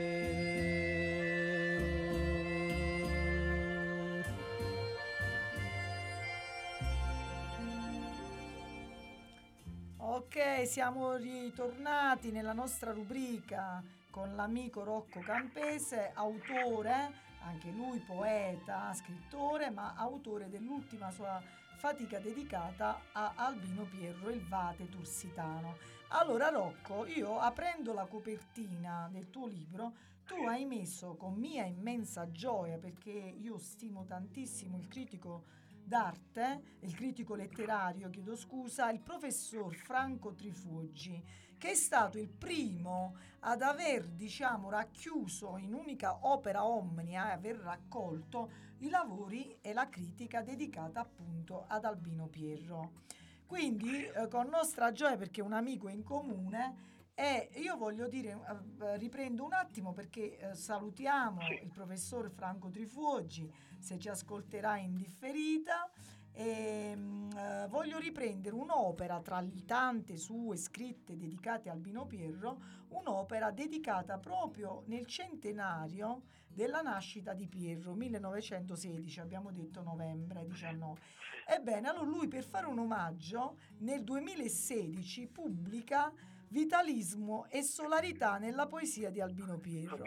[10.66, 19.94] Siamo ritornati nella nostra rubrica con l'amico Rocco Campese, autore, anche lui poeta, scrittore, ma
[19.96, 21.42] autore dell'ultima sua
[21.79, 25.77] fatica dedicata a Albino Pierro, il Vate Tursitano.
[26.11, 29.92] Allora Rocco, io aprendo la copertina del tuo libro,
[30.24, 35.57] tu hai messo con mia immensa gioia, perché io stimo tantissimo il critico
[35.88, 41.20] d'arte, il critico letterario, chiedo scusa, il professor Franco Trifuggi,
[41.57, 47.57] che è stato il primo ad aver, diciamo, racchiuso in unica opera omnia e aver
[47.57, 53.07] raccolto i lavori e la critica dedicata appunto ad Albino Pierro.
[53.46, 58.39] Quindi, eh, con nostra gioia, perché un amico in comune, e io voglio dire,
[58.81, 61.65] eh, riprendo un attimo perché eh, salutiamo Sì.
[61.65, 65.91] il professor Franco Trifuoggi, se ci ascolterà in differita.
[66.31, 72.61] E, mm, eh, voglio riprendere un'opera tra le tante sue scritte dedicate a Albino Pierro,
[72.91, 81.01] un'opera dedicata proprio nel centenario della nascita di Pierro, 1916, abbiamo detto novembre 19.
[81.49, 86.13] Ebbene, allora lui per fare un omaggio nel 2016 pubblica
[86.51, 90.05] Vitalismo e solarità nella poesia di Albino Pierro.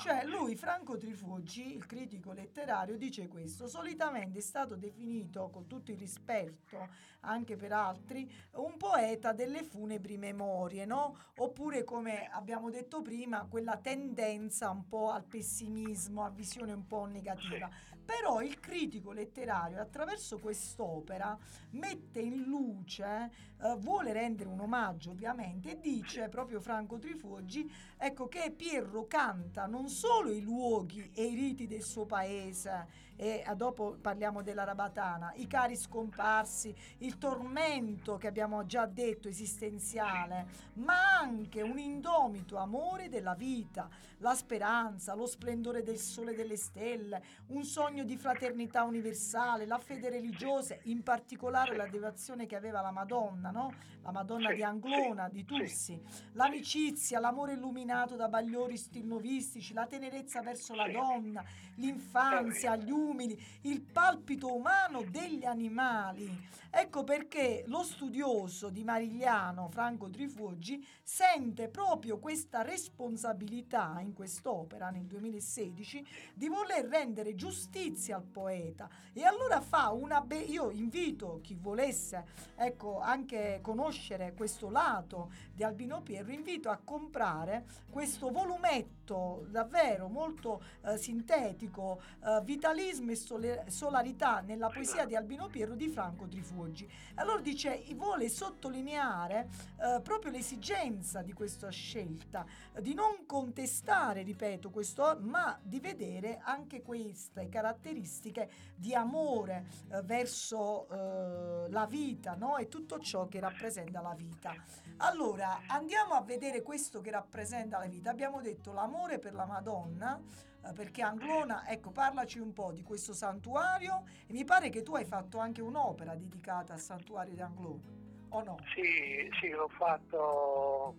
[0.00, 5.90] Cioè lui, Franco Trifuggi, il critico letterario, dice questo, solitamente è stato definito, con tutto
[5.90, 6.88] il rispetto
[7.20, 11.16] anche per altri, un poeta delle funebri memorie, no?
[11.36, 17.04] Oppure come abbiamo detto prima, quella tendenza un po' al pessimismo, a visione un po'
[17.04, 17.68] negativa.
[18.04, 21.36] Però il critico letterario attraverso quest'opera
[21.72, 28.52] mette in luce, eh, vuole rendere un omaggio ovviamente, dice proprio Franco Trifuggi, ecco che
[28.56, 33.98] Pierro canta non solo i luoghi e i riti del suo paese, e eh, dopo
[34.00, 41.60] parliamo della Rabatana, i cari scomparsi, il tormento che abbiamo già detto esistenziale, ma anche
[41.60, 47.62] un indomito amore della vita, la speranza, lo splendore del sole e delle stelle, un
[47.64, 53.50] sogno di fraternità universale, la fede religiosa, in particolare la devozione che aveva la Madonna,
[53.50, 53.74] no?
[54.02, 55.44] La Madonna di Anglona, di.
[55.44, 56.00] Tussi,
[56.32, 63.80] l'amicizia, l'amore illuminato da bagliori stilnovistici, la tenerezza verso la donna, l'infanzia, gli umili, il
[63.80, 66.48] palpito umano degli animali.
[66.72, 75.06] Ecco perché lo studioso di Marigliano, Franco Trifuggi, sente proprio questa responsabilità in quest'opera nel
[75.06, 81.56] 2016 di voler rendere giustizia al poeta e allora fa una be- io invito chi
[81.56, 88.99] volesse ecco anche conoscere questo lato di Albino Pierro invito a comprare questo volumetto
[89.48, 95.88] davvero molto eh, sintetico eh, vitalismo e sole- solarità nella poesia di Albino Pierro di
[95.88, 96.88] Franco Trifuggi.
[97.14, 99.48] Allora dice vuole sottolineare
[99.80, 102.46] eh, proprio l'esigenza di questa scelta
[102.80, 110.88] di non contestare ripeto questo ma di vedere anche queste caratteristiche di amore eh, verso
[110.88, 112.56] eh, la vita no?
[112.56, 114.54] e tutto ciò che rappresenta la vita.
[114.98, 118.10] Allora andiamo a vedere questo che rappresenta la vita.
[118.10, 120.20] Abbiamo detto l'amore per la Madonna
[120.62, 124.94] eh, perché Anglona, ecco, parlaci un po' di questo santuario e mi pare che tu
[124.94, 127.80] hai fatto anche un'opera dedicata al santuario di Anglona,
[128.28, 128.58] o no?
[128.74, 130.94] Sì, sì, l'ho fatto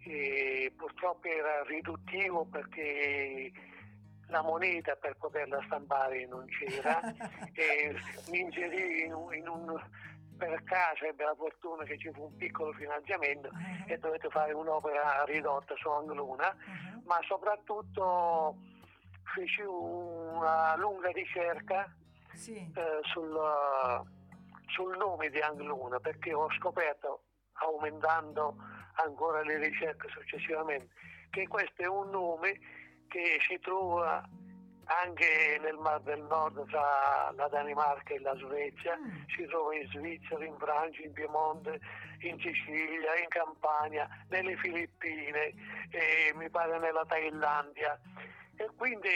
[0.00, 3.50] e purtroppo era riduttivo perché
[4.28, 7.00] la moneta per poterla stampare non c'era
[7.52, 7.94] e
[8.30, 9.82] mi inserì in un, in un-
[10.38, 13.92] per caso ebbe la fortuna che ci fu un piccolo finanziamento Uh-huh.
[13.92, 17.02] e dovete fare un'opera ridotta su Angluna, Uh-huh.
[17.04, 18.56] ma soprattutto
[19.34, 21.92] feci una lunga ricerca
[22.34, 22.56] Sì.
[22.74, 23.36] eh, sul,
[24.68, 27.24] sul nome di Angluna perché ho scoperto,
[27.60, 28.56] aumentando
[29.04, 30.88] ancora le ricerche successivamente,
[31.30, 32.58] che questo è un nome
[33.08, 34.22] che si trova
[34.88, 39.28] anche nel Mar del Nord tra la Danimarca e la Svezia, Mm.
[39.36, 41.78] si trova in Svizzera, in Francia, in Piemonte,
[42.20, 45.52] in Sicilia, in Campania, nelle Filippine,
[45.90, 47.98] e mi pare nella Thailandia.
[48.56, 49.08] E quindi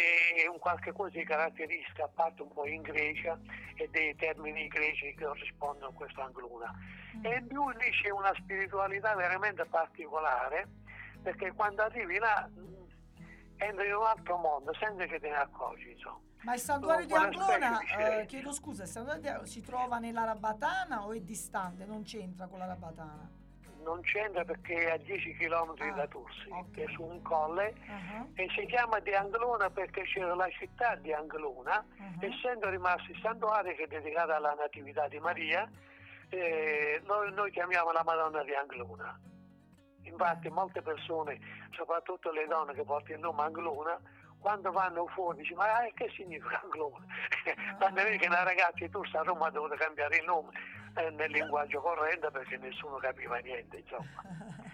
[0.49, 3.37] un qualche cosa di caratteristica, a parte un po' in Grecia
[3.75, 6.73] e dei termini greci che corrispondono a questa angluna.
[7.23, 10.69] E in più lì c'è una spiritualità veramente particolare,
[11.23, 12.49] perché quando arrivi là
[13.62, 16.18] mh, entri in un altro mondo senza che te ne accorgi, insomma.
[16.42, 21.05] Ma il santuario di Anglona, eh, chiedo scusa, il santuario di- si trova nella Rabatana
[21.05, 21.85] o è distante?
[21.85, 23.31] Non c'entra con la Rabatana?
[23.85, 26.79] Non c'entra perché è a 10 km Ah, da Tursi, ok.
[26.79, 31.12] è su un colle, Ah, e si chiama di Anglona perché c'era la città di
[31.12, 31.85] Anglona, ah.
[32.25, 35.68] essendo rimasti il santuario che è dedicato alla Natività di Maria,
[36.29, 39.18] eh, noi, noi chiamiamo la Madonna di Anglona.
[40.05, 41.38] Infatti molte persone,
[41.73, 43.99] soprattutto le donne che portano il nome Anglona,
[44.38, 47.05] quando vanno fuori dicono ma eh, che significa Anglona?
[47.79, 50.51] Quando vedi che una ragazza di Tursi a Roma ha dovuto cambiare il nome
[50.97, 54.11] eh, nel linguaggio corrente perché nessuno capiva niente, insomma.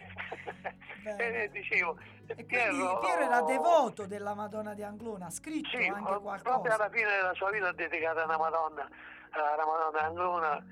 [1.05, 1.45] Bene.
[1.45, 5.77] e dicevo, E quindi Piero, Piero era devoto della Madonna di Anglona, ha scritto Sì,
[5.87, 6.75] anche ho- proprio qualcosa.
[6.75, 8.89] alla fine della sua vita dedicata alla Madonna,
[9.31, 10.65] alla Madonna Anglona.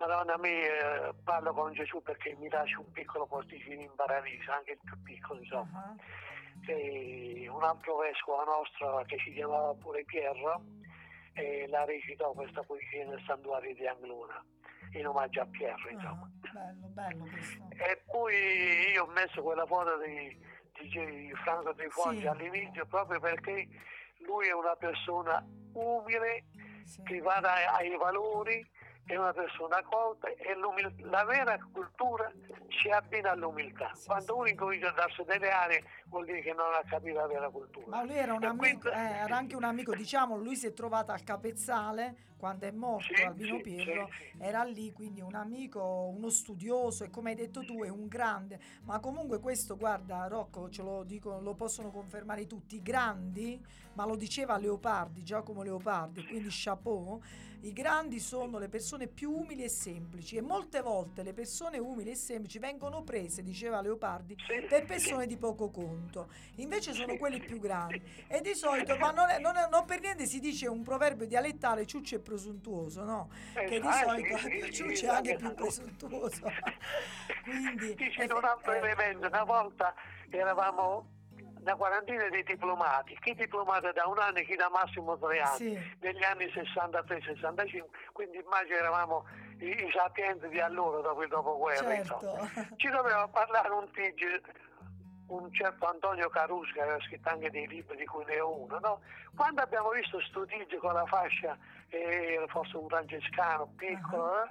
[0.00, 4.78] Madonna mia, parlo con Gesù perché mi lascia un piccolo posticino in paradiso, anche il
[4.82, 5.94] più piccolo, insomma.
[6.66, 10.62] E un altro vescovo nostro che si chiamava pure Pierro,
[11.34, 14.42] e la recitò questa poesia nel santuario di Anglona,
[14.92, 16.30] in omaggio a Pierro, insomma.
[16.50, 17.62] bello, bello questo.
[17.76, 18.34] E poi
[18.94, 20.34] io ho messo quella foto di,
[20.80, 22.26] di Franco Trifoggi Sì.
[22.26, 23.68] all'inizio proprio perché
[24.20, 26.44] lui è una persona umile
[26.84, 27.02] Sì.
[27.02, 27.34] che va
[27.76, 28.66] ai valori,
[29.10, 30.54] è una persona colta e
[30.98, 32.30] la vera cultura
[32.68, 33.90] si abbina all'umiltà.
[33.94, 37.26] Sì, Quando uno incomincia a darsi delle aree vuol dire che non ha capito la
[37.26, 37.86] vera cultura.
[37.88, 40.72] Ma lui era un amico, quindi- eh, era anche un amico, diciamo, lui si è
[40.72, 45.34] trovato al capezzale quando è morto Sì, Albino sì, Pietro, sì, era lì, quindi un
[45.34, 50.26] amico, uno studioso e come hai detto tu è un grande, ma comunque questo, guarda
[50.26, 55.62] Rocco, ce lo dico, lo possono confermare tutti, i grandi, ma lo diceva Leopardi, Giacomo
[55.62, 57.20] Leopardi, quindi chapeau,
[57.62, 62.10] i grandi sono le persone più umili e semplici e molte volte le persone umili
[62.10, 67.40] e semplici vengono prese, diceva Leopardi, Sì, per persone di poco conto, invece sono quelli
[67.40, 68.00] più grandi.
[68.26, 71.26] E di solito, ma non, è- non è- non per niente si dice un proverbio
[71.26, 73.30] dialettale, ciuccio e presuntuoso, no?
[73.54, 75.54] Che di Ah, solito sì, sì, ciuccio sì, è anche più tu.
[75.54, 76.50] presuntuoso.
[77.44, 79.94] Quindi, Dice un altro eh, elemento, una volta
[80.30, 81.18] eravamo
[81.60, 85.76] una quarantina di diplomati, chi diplomato da un anno e chi da massimo tre anni,
[85.76, 85.96] Sì.
[86.00, 89.26] negli anni 63-65, quindi immagino eravamo
[89.58, 91.94] i, i sapienti di allora dopo il dopoguerra.
[91.94, 92.48] certo.
[92.76, 94.40] Ci doveva parlare un tigre,
[95.28, 98.78] un certo Antonio Caruso che aveva scritto anche dei libri di cui ne ho uno,
[98.78, 99.00] no?
[99.36, 101.56] Quando abbiamo visto sto tigre con la fascia,
[101.88, 104.50] eh, forse un francescano piccolo, eh,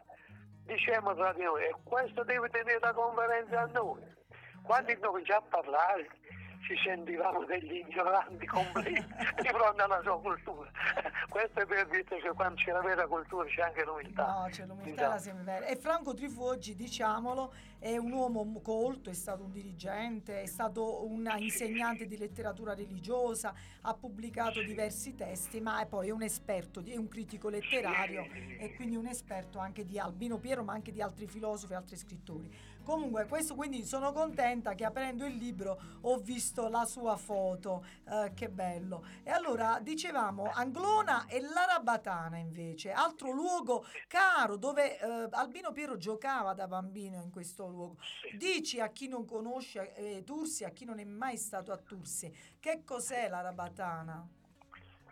[0.65, 4.17] dicevamo tra di noi, e questo deve tenere la conferenza a noi.
[4.61, 6.07] Quando incominciò a parlare
[6.61, 8.93] ci sentivamo degli ignoranti completi
[9.41, 10.69] di fronte alla sua cultura.
[11.29, 14.25] Questo è per dire che quando c'è la vera cultura c'è anche l'umiltà.
[14.25, 15.13] No, c'è l'umiltà Diciamo.
[15.13, 15.65] la sempre vera.
[15.65, 21.31] E Franco Trifoggi, diciamolo, è un uomo colto, è stato un dirigente, è stato un
[21.37, 27.07] insegnante di letteratura religiosa, ha pubblicato diversi testi, ma è poi un esperto, è un
[27.07, 28.25] critico letterario
[28.59, 31.95] e quindi un esperto anche di Albino Piero, ma anche di altri filosofi e altri
[31.95, 32.51] scrittori.
[32.89, 38.31] Comunque, questo quindi sono contenta che aprendo il libro ho visto la sua foto, eh,
[38.33, 39.05] che bello.
[39.21, 46.55] E allora dicevamo Anglona e l'Arabatana invece, altro luogo caro dove eh, Albino Piero giocava
[46.55, 47.97] da bambino in questo luogo.
[48.35, 52.35] Dici a chi non conosce eh, Tursi, a chi non è mai stato a Tursi,
[52.59, 54.27] che cos'è l'Arabatana?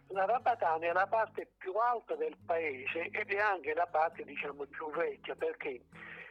[0.07, 4.65] La Rabatana è la parte più alta del paese ed è anche la parte diciamo
[4.65, 5.83] più vecchia perché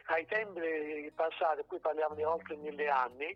[0.07, 3.35] ai tempi passati, qui parliamo di oltre mille anni,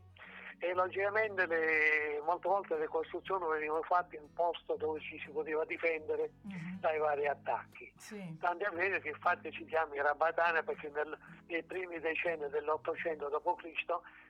[0.64, 5.66] e logicamente le- molte volte le costruzioni venivano fatte in posto dove ci si poteva
[5.66, 6.80] difendere Mhm.
[6.80, 7.92] dai vari attacchi.
[7.98, 8.38] Sì.
[8.40, 11.18] Tanto è vero che infatti si chiama Rabatana perché nel-
[11.48, 13.86] nei primi decenni dell'Ottocento d.C.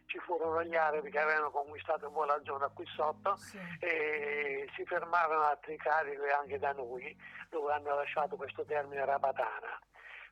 [0.06, 3.60] ci furono gli arabi che avevano conquistato un po' la zona qui sotto Sì.
[3.82, 7.14] e si fermarono a Tricarico e anche da noi
[7.50, 9.78] dove hanno lasciato questo termine Rabatana.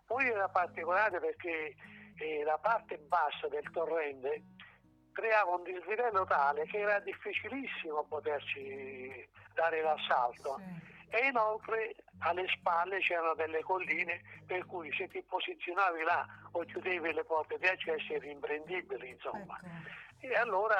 [0.06, 1.76] Poi era particolare perché
[2.20, 4.44] eh, la parte bassa del torrente
[5.12, 10.58] creava un dislivello tale che era difficilissimo poterci dare l'assalto.
[10.58, 10.88] Sì.
[11.12, 17.14] E inoltre alle spalle c'erano delle colline per cui se ti posizionavi là o chiudevi
[17.14, 19.60] le porte di accesso eri imprendibile, insomma.
[19.62, 20.28] Ecco.
[20.28, 20.78] E allora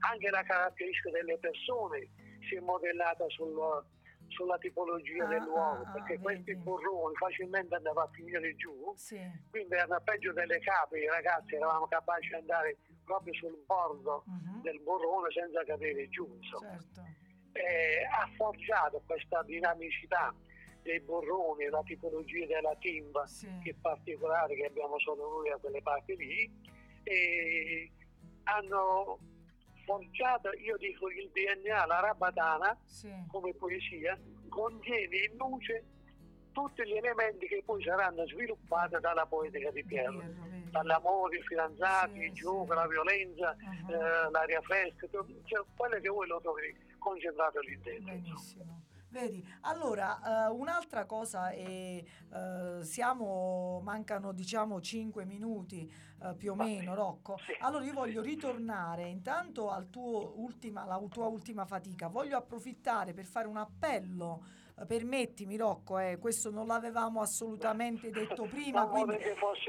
[0.00, 2.08] anche la caratteristica delle persone
[2.48, 3.84] si è modellata sul-
[4.28, 6.62] sulla tipologia Ah, dell'uomo, ah, ah, perché questi vedi.
[6.62, 9.20] burroni facilmente andavano a finire giù, Sì.
[9.50, 14.62] quindi erano peggio delle capre, i ragazzi eravamo capaci di andare proprio sul bordo Mhm.
[14.62, 16.70] del burrone senza cadere giù, insomma.
[16.72, 17.00] Certo.
[17.56, 20.34] Ha forgiato questa dinamicità
[20.82, 23.48] dei burroni, la tipologia della timba, Sì.
[23.62, 26.50] che è particolare che abbiamo solo noi a quelle parti lì,
[27.04, 27.90] e
[28.44, 29.18] hanno
[29.86, 33.10] forgiato, io dico, il DNA, la rabatana, Sì.
[33.28, 34.18] come poesia,
[34.48, 35.84] contiene in luce
[36.52, 40.20] tutti gli elementi che poi saranno sviluppati dalla poetica di Piero.
[40.70, 42.74] Dall'amore, i fidanzati, Sì, il gioco, sì.
[42.74, 45.06] la violenza, Ah, eh, l'aria fresca,
[45.44, 48.12] cioè, quello che voi lo trovate concentrato lì dentro.
[48.12, 48.82] Benissimo.
[49.08, 55.90] Vedi, allora eh, un'altra cosa è, eh, siamo, mancano diciamo 5 minuti
[56.22, 56.94] eh, più o Va meno, bene.
[56.94, 57.38] Rocco.
[57.38, 57.56] Sì.
[57.60, 63.24] Allora io voglio ritornare intanto al tuo ultima, alla tua ultima fatica, voglio approfittare per
[63.24, 64.44] fare un appello.
[64.86, 69.16] Permettimi Rocco, eh, questo non l'avevamo assolutamente detto prima, Ma quindi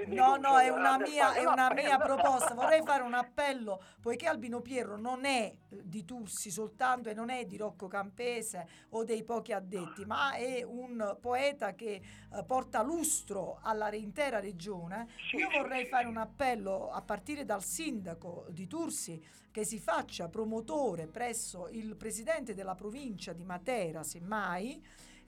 [0.07, 2.53] No, no, è una mia, è un una mia proposta.
[2.55, 7.29] Vorrei fare un appello, poiché Albino Pierro non è eh, di Tursi soltanto e non
[7.29, 12.01] è di Rocco Campese o dei pochi addetti, ma è un poeta che
[12.33, 15.07] eh, porta lustro alla intera regione.
[15.35, 21.07] Io vorrei fare un appello a partire dal sindaco di Tursi che si faccia promotore
[21.07, 24.79] presso il presidente della provincia di Matera, semmai,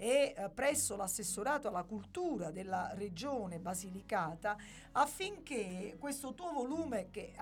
[0.01, 4.55] e eh, presso l'assessorato alla cultura della regione Basilicata
[4.93, 7.33] affinché questo tuo volume che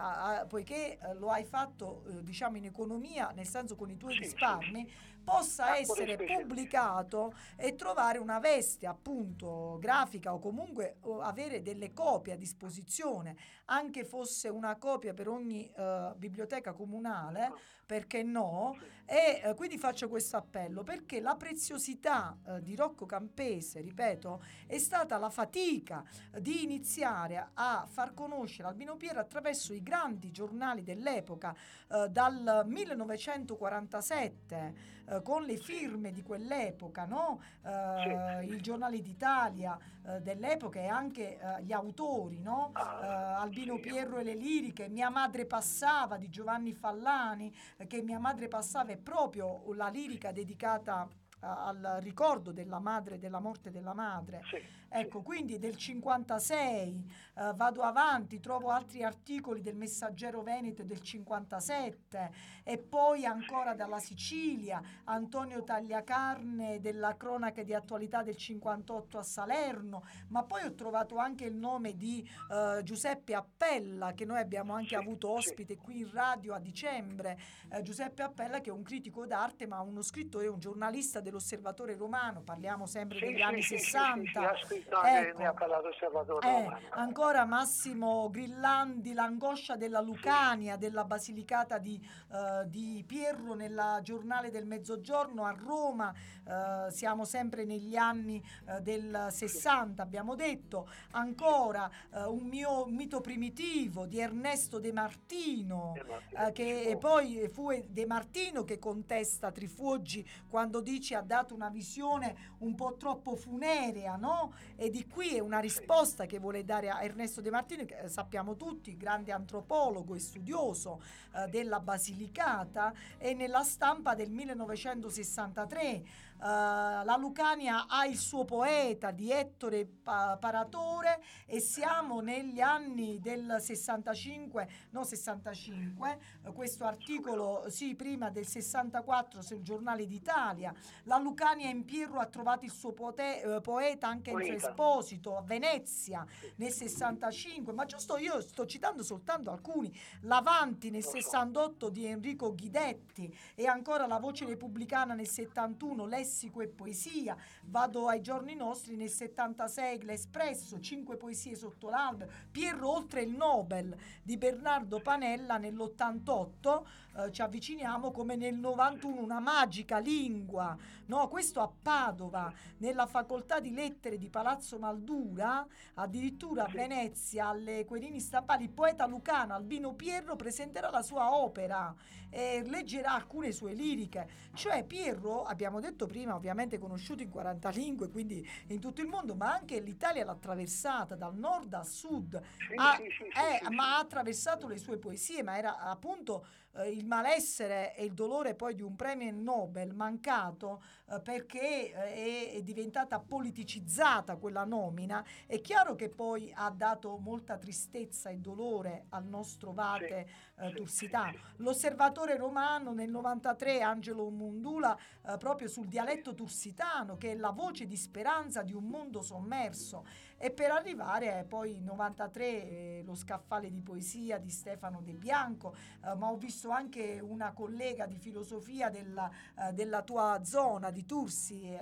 [0.47, 4.17] poiché eh, lo hai fatto eh, diciamo in economia nel senso con i tuoi Sì,
[4.17, 4.91] sì, risparmi
[5.23, 11.93] possa Ah, essere pubblicato e trovare una veste appunto grafica o comunque o avere delle
[11.93, 13.35] copie a disposizione
[13.65, 15.69] anche fosse una copia per ogni
[16.15, 17.51] biblioteca comunale
[17.87, 18.75] perché no
[19.09, 24.77] e eh, quindi faccio questo appello perché la preziosità eh, di Rocco Campese, ripeto, è
[24.79, 26.03] stata la fatica
[26.37, 31.55] di iniziare a far conoscere Albino Piero attraverso i grandi giornali dell'epoca
[31.89, 37.39] eh, dal 1947 eh, con le firme di quell'epoca, no?
[37.63, 42.71] Eh, i giornali d'Italia eh, dell'epoca e anche gli autori, no?
[42.73, 43.83] Ah, Albino sì.
[43.83, 47.55] Pierro e le liriche, Mia madre passava di Giovanni Fallani,
[47.85, 51.07] che Mia madre passava è proprio la lirica dedicata
[51.39, 54.41] al ricordo della madre, della morte della madre.
[54.45, 54.57] Sì,
[54.89, 62.31] Ecco, quindi del 56 eh, vado avanti, trovo altri articoli del Messaggero Veneto del 57
[62.63, 70.03] e poi ancora dalla Sicilia, Antonio Tagliacarne della cronaca di attualità del 58 a Salerno,
[70.29, 74.95] ma poi ho trovato anche il nome di eh, Giuseppe Appella che noi abbiamo anche
[74.95, 77.37] avuto ospite qui in radio a dicembre,
[77.69, 82.41] eh, Giuseppe Appella che è un critico d'arte ma uno scrittore, un giornalista dell'Osservatore Romano,
[82.41, 84.76] parliamo sempre degli anni sì, sì, sì, 60.
[84.81, 85.37] Sì, anche, Ecco.
[85.39, 91.99] ne ha parlato Osservatore Eh, ancora Massimo Grillandi, l'angoscia della Lucania, della Basilicata di,
[92.31, 96.13] eh, di Pierro nella giornale del Mezzogiorno a Roma,
[96.45, 101.89] eh, siamo sempre negli anni eh, del 60 abbiamo detto, ancora
[102.27, 106.03] un mio mito primitivo di Ernesto De Martino, Eh,
[106.33, 111.53] ma- eh, che e poi fu De Martino che contesta Trifuoggi quando dice ha dato
[111.53, 114.53] una visione un po' troppo funerea, no?
[114.79, 118.09] E di qui è una risposta che vuole dare a Ernesto De Martino, che eh,
[118.09, 121.01] sappiamo tutti, grande antropologo e studioso
[121.33, 126.03] eh, della Basilicata, e nella stampa del 1963
[126.39, 133.19] eh, la Lucania ha il suo poeta di Ettore Pa- Paratore e siamo negli anni
[133.19, 140.73] del 65, no 65, eh, questo articolo sì prima del 64 sul giornale d'Italia,
[141.03, 144.53] la Lucania in Pirro ha trovato il suo pote- eh, poeta anche in Poeta.
[144.67, 146.25] Esposito a Venezia
[146.55, 151.15] nel 65, ma giusto io sto citando soltanto alcuni, L'Avanti nel Lo so.
[151.17, 157.37] 68 di Enrico Ghidetti e ancora La Voce Repubblicana nel 71, Lei lessico e poesia.
[157.63, 163.95] Vado ai giorni nostri, nel 76 l'Espresso, 5 poesie sotto l'albero, Pierro oltre il Nobel
[164.21, 166.83] di Bernardo Panella nell'88,
[167.15, 170.75] eh, ci avviciniamo come nel 91 una magica lingua,
[171.05, 171.27] no?
[171.29, 175.65] questo a Padova, nella facoltà di lettere di Palazzo Maldura,
[175.95, 181.95] addirittura a Venezia, alle Querini Stampali, il poeta lucano Albino Pierro presenterà la sua opera
[182.29, 184.27] e leggerà alcune sue liriche.
[184.53, 189.35] Cioè Pierro, abbiamo detto prima, ovviamente conosciuto in 40 lingue, quindi in tutto il mondo,
[189.35, 193.25] ma anche l'Italia l'ha attraversata dal nord al sud, Sì, ha- sì, sì,
[193.63, 196.45] sì, ma ha attraversato le sue poesie, ma era appunto
[196.77, 202.51] eh, il malessere e il dolore poi di un premio Nobel mancato eh, perché eh,
[202.51, 205.25] è, è diventata politicizzata quella nomina.
[205.45, 210.73] È chiaro che poi ha dato molta tristezza e dolore al nostro Vate eh, sì,
[210.73, 211.31] Tursitano.
[211.31, 217.51] sì, L'osservatore romano nel 93, Angelo Mundula, eh, proprio sul dialetto tursitano, che è la
[217.51, 220.05] voce di speranza di un mondo sommerso.
[220.39, 225.75] E per arrivare eh, poi 93 eh, lo scaffale di poesia di Stefano De Bianco,
[226.03, 229.29] eh, ma ho visto anche una collega di filosofia della,
[229.59, 231.79] eh, della tua zona di Tursi, eh,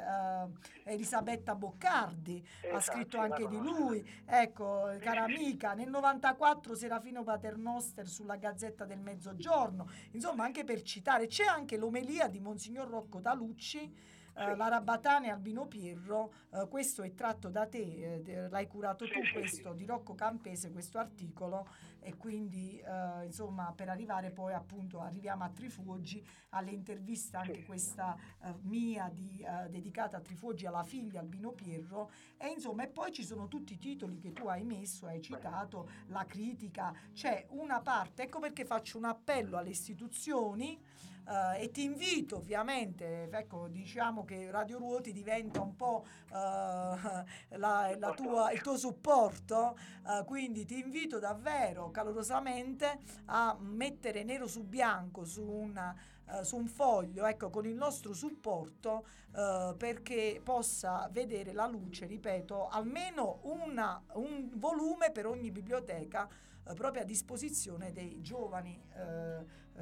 [0.86, 2.42] Elisabetta Boccardi,
[2.72, 8.38] ha Esatto, scritto la anche di lui, ecco, cara amica, nel 94 Serafino Paternoster sulla
[8.38, 14.52] Gazzetta del Mezzogiorno, insomma anche per citare, c'è anche l'omelia di Monsignor Rocco Talucci, eh,
[14.52, 14.56] Sì.
[14.58, 19.20] la Rabatana e Albino Pierro, eh, questo è tratto da te, eh, l'hai curato tu
[19.34, 21.68] questo, di Rocco Campese, questo articolo
[22.06, 28.16] e quindi eh, insomma per arrivare poi appunto arriviamo a Trifugi, alle interviste anche questa
[28.44, 32.12] eh, mia di, eh, dedicata a Trifugi alla figlia Albino Pierro.
[32.38, 35.90] E insomma e poi ci sono tutti i titoli che tu hai messo, hai citato,
[36.08, 40.80] la critica, c'è una parte, ecco perché faccio un appello alle istituzioni
[41.28, 46.34] eh, e ti invito ovviamente, ecco diciamo che Radio Ruoti diventa un po' eh,
[47.58, 49.76] la- la tua- il tuo supporto,
[50.08, 55.96] eh, quindi ti invito davvero calorosamente a mettere nero su bianco su, una,
[56.30, 62.06] eh, su un foglio, ecco con il nostro supporto eh, perché possa vedere la luce,
[62.06, 66.28] ripeto, almeno una- un volume per ogni biblioteca
[66.68, 68.84] eh, proprio a disposizione dei giovani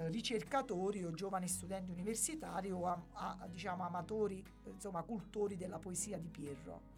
[0.10, 6.30] ricercatori o giovani studenti universitari o a- a- diciamo amatori, insomma cultori della poesia di
[6.30, 6.93] Pierro.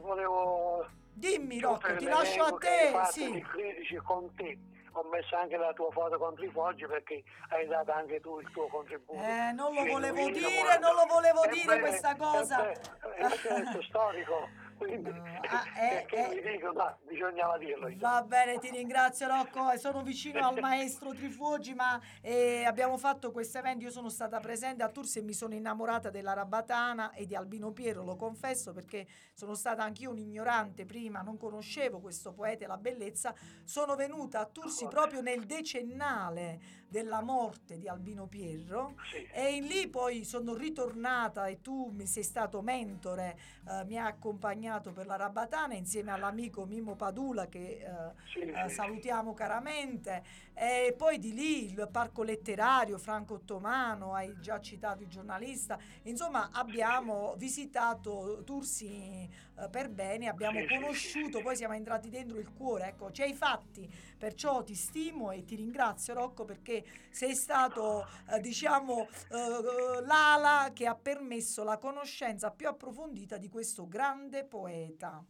[0.00, 3.40] Volevo Dimmi Rocco, ti lascio a te, sì.
[3.50, 4.58] critici con te.
[4.92, 8.50] Ho messo anche la tua foto contro i foggi perché hai dato anche tu il
[8.50, 9.18] tuo contributo.
[9.18, 12.70] Eh, non lo volevo dire, non lo volevo dire questa cosa.
[12.70, 15.10] È un senso storico, quindi
[15.48, 16.28] ah, eh, eh.
[16.28, 17.90] mi dico, ma bisognava dirlo.
[17.96, 23.32] Va bene, ti ringrazio Rocco, e sono vicino al maestro Trifugi, ma eh, abbiamo fatto
[23.32, 27.26] questo evento, io sono stata presente a Tursi e mi sono innamorata della Rabatana e
[27.26, 32.32] di Albino Piero, lo confesso perché sono stata anch'io un ignorante prima, non conoscevo questo
[32.32, 38.26] poeta e la bellezza, sono venuta a Tursi proprio nel decennale della morte di Albino
[38.26, 39.26] Pierro Sì.
[39.32, 44.06] e in lì poi sono ritornata e tu mi sei stato mentore, eh, mi hai
[44.06, 48.74] accompagnato per la Rabatana insieme all'amico Mimo Padula che eh, Sì, eh, sì.
[48.74, 50.22] salutiamo caramente
[50.58, 56.48] e poi di lì il parco letterario Franco Ottomano, hai già citato il giornalista, insomma
[56.50, 59.28] abbiamo visitato Tursi
[59.58, 63.86] eh, per bene, abbiamo conosciuto, poi siamo entrati dentro il cuore, ecco, ci hai fatti,
[64.16, 70.86] perciò ti stimo e ti ringrazio Rocco perché sei stato eh, diciamo eh, l'ala che
[70.86, 75.22] ha permesso la conoscenza più approfondita di questo grande poeta.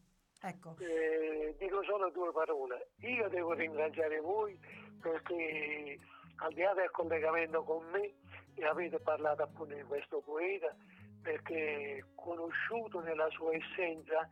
[0.47, 0.77] Ecco.
[0.79, 2.91] Eh, dico solo due parole.
[3.01, 4.57] Io devo ringraziare voi
[5.01, 5.99] perché
[6.37, 8.15] al di là del collegamento con me
[8.55, 10.73] e avete parlato appunto di questo poeta
[11.21, 14.29] perché conosciuto nella sua essenza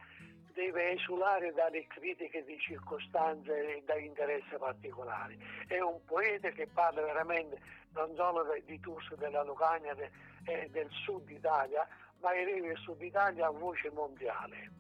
[0.53, 5.37] deve esulare dalle critiche di circostanze e da interessi particolari.
[5.67, 7.59] È un poeta che parla veramente
[7.93, 9.97] non solo di Turso, della Lucania
[10.45, 11.87] e del sud Italia,
[12.21, 14.71] ma eleva il sud Italia a voce mondiale.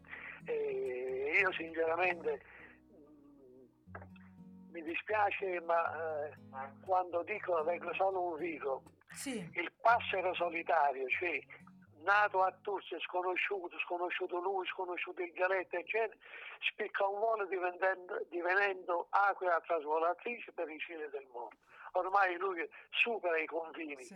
[0.46, 2.42] E io sinceramente
[2.88, 6.32] mh, mi dispiace, ma eh,
[6.84, 8.82] quando dico, leggo solo un rigo,
[9.12, 9.38] Sì.
[9.54, 11.40] il passero solitario, cioè
[12.02, 16.18] nato a Tursi, sconosciuto, sconosciuto lui, sconosciuto il dialetto, eccetera,
[16.60, 21.56] spicca un volo diventando, divenendo aquila trasvolatrice per i cieli del mondo.
[21.92, 24.14] Ormai lui supera i confini sì.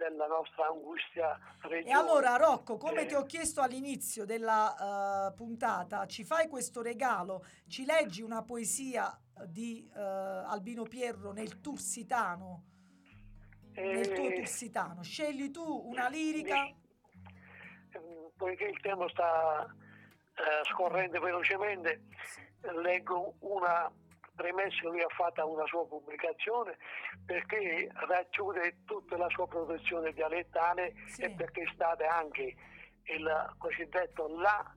[0.00, 1.90] Della nostra angustia regione.
[1.90, 6.80] E allora Rocco, come Eh, ti ho chiesto all'inizio della eh, puntata, ci fai questo
[6.80, 9.14] regalo, ci leggi una poesia
[9.46, 12.64] di eh, Albino Pierro nel Tursitano,
[13.74, 21.20] nel tuo eh, Tursitano, scegli tu una lirica, ehm, poiché il tempo sta eh, scorrendo
[21.20, 22.04] velocemente,
[22.82, 23.90] leggo una
[24.34, 26.76] premessa che lui ha fatto una sua pubblicazione
[27.24, 31.22] perché racchiude tutta la sua produzione dialettale Sì.
[31.22, 32.54] e perché è stato anche
[33.04, 34.74] il cosiddetto là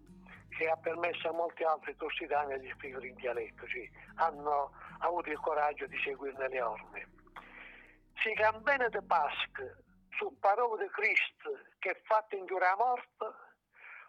[0.49, 5.39] che ha permesso a molti altri toscani di scrivere in dialetto, sì, hanno avuto il
[5.39, 7.07] coraggio di seguirne le orme.
[8.21, 13.25] Si campena de Pasque su parole di Cristo che è fatto in giura morte,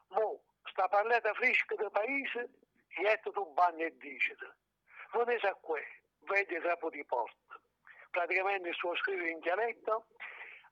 [0.09, 2.51] mo sta parlata fresca del paese
[2.89, 4.55] e tu bagno e dicete.
[5.15, 5.81] Venite a qui,
[6.27, 7.55] vedi il capo di porta.
[8.11, 10.07] Praticamente il suo scrivere in dialetto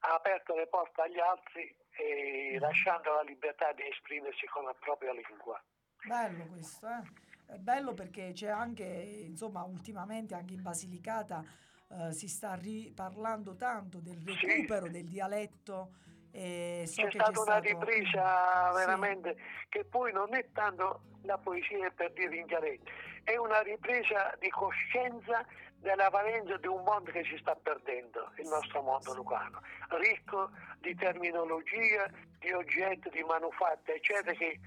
[0.01, 5.13] ha aperto le porte agli altri e lasciando la libertà di esprimersi con la propria
[5.13, 5.63] lingua.
[6.05, 7.55] Bello questo, eh?
[7.55, 11.45] È bello perché c'è anche, insomma, ultimamente anche in Basilicata
[11.91, 14.47] eh, si sta riparlando tanto del Sì.
[14.47, 15.93] recupero del dialetto
[16.33, 18.77] e so c'è che stata c'è una stato- ripresa Sì.
[18.79, 19.37] veramente
[19.69, 22.91] che poi non è tanto la poesia per dire in dialetto,
[23.25, 25.45] è una ripresa di coscienza
[25.79, 29.61] della valenza di un mondo che si sta perdendo, il nostro mondo lucano,
[29.99, 32.09] ricco di terminologia,
[32.39, 34.59] di oggetti, di manufatti, eccetera, che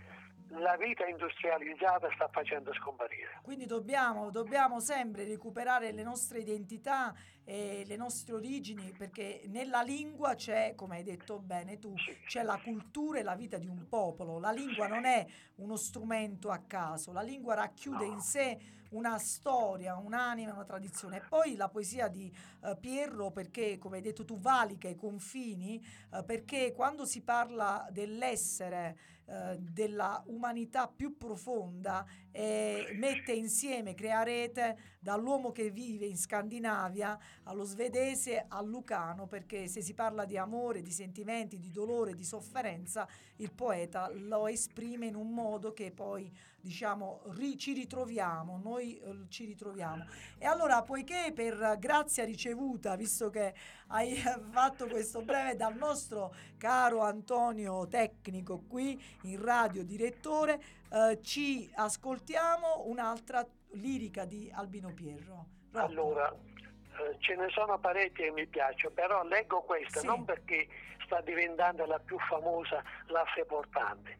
[0.49, 3.39] la vita industrializzata sta facendo scomparire.
[3.41, 10.35] Quindi dobbiamo, dobbiamo sempre recuperare le nostre identità e le nostre origini perché nella lingua
[10.35, 11.93] c'è, come hai detto bene tu,
[12.27, 14.39] c'è la cultura e la vita di un popolo.
[14.39, 15.25] La lingua non è
[15.55, 18.57] uno strumento a caso, la lingua racchiude in sé
[18.89, 21.17] una storia, un'anima, una tradizione.
[21.17, 22.31] E poi la poesia di
[22.63, 25.83] eh, Pierro, perché come hai detto tu, valica i confini,
[26.13, 28.97] eh, perché quando si parla dell'essere,
[29.27, 37.15] eh, della umanità più profonda, eh, mette insieme, crea rete dall'uomo che vive in Scandinavia
[37.43, 42.23] allo svedese al lucano, perché se si parla di amore, di sentimenti, di dolore, di
[42.23, 48.97] sofferenza, il poeta lo esprime in un modo che poi diciamo ri- ci ritroviamo, noi
[48.97, 50.05] eh, ci ritroviamo.
[50.39, 53.53] E allora, poiché per grazia ricevuta, visto che
[53.87, 54.15] hai
[54.49, 60.59] fatto questo breve dal nostro caro Antonio tecnico qui in radio direttore,
[60.91, 65.45] eh, ci ascoltiamo un'altra lirica di Albino Pierro.
[65.71, 65.85] Rocco.
[65.85, 70.05] Allora, eh, ce ne sono parecchie che mi piacciono, però leggo questa Sì.
[70.05, 70.67] non perché
[71.05, 74.17] sta diventando la più famosa, l'asse portante,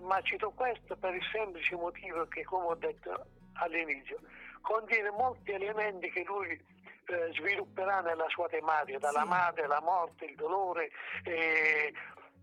[0.00, 4.18] ma cito questo per il semplice motivo che, come ho detto all'inizio,
[4.60, 6.74] contiene molti elementi che lui
[7.08, 9.28] eh, svilupperà nella sua tematica, dalla Sì.
[9.28, 10.90] madre, la morte, il dolore,
[11.22, 11.92] eh,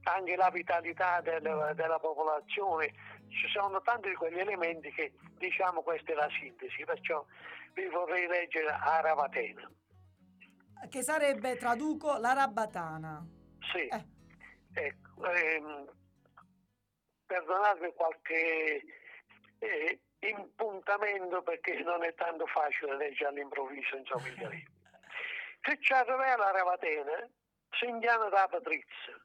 [0.03, 2.93] anche la vitalità del- della popolazione.
[3.29, 7.25] Ci sono tanti di quegli elementi che diciamo questa è la sintesi, perciò
[7.73, 9.69] vi vorrei leggere Aravatena.
[10.89, 13.25] Che sarebbe, traduco, la rabatana.
[13.71, 14.05] Sì, Eh.
[14.73, 15.85] ecco, ehm,
[17.25, 18.83] perdonatemi qualche
[19.59, 24.63] eh, impuntamento perché non è tanto facile leggere all'improvviso insomma il.
[25.61, 27.27] Che ci arriva la Ravatena,
[27.79, 29.15] segnano da Patrizia,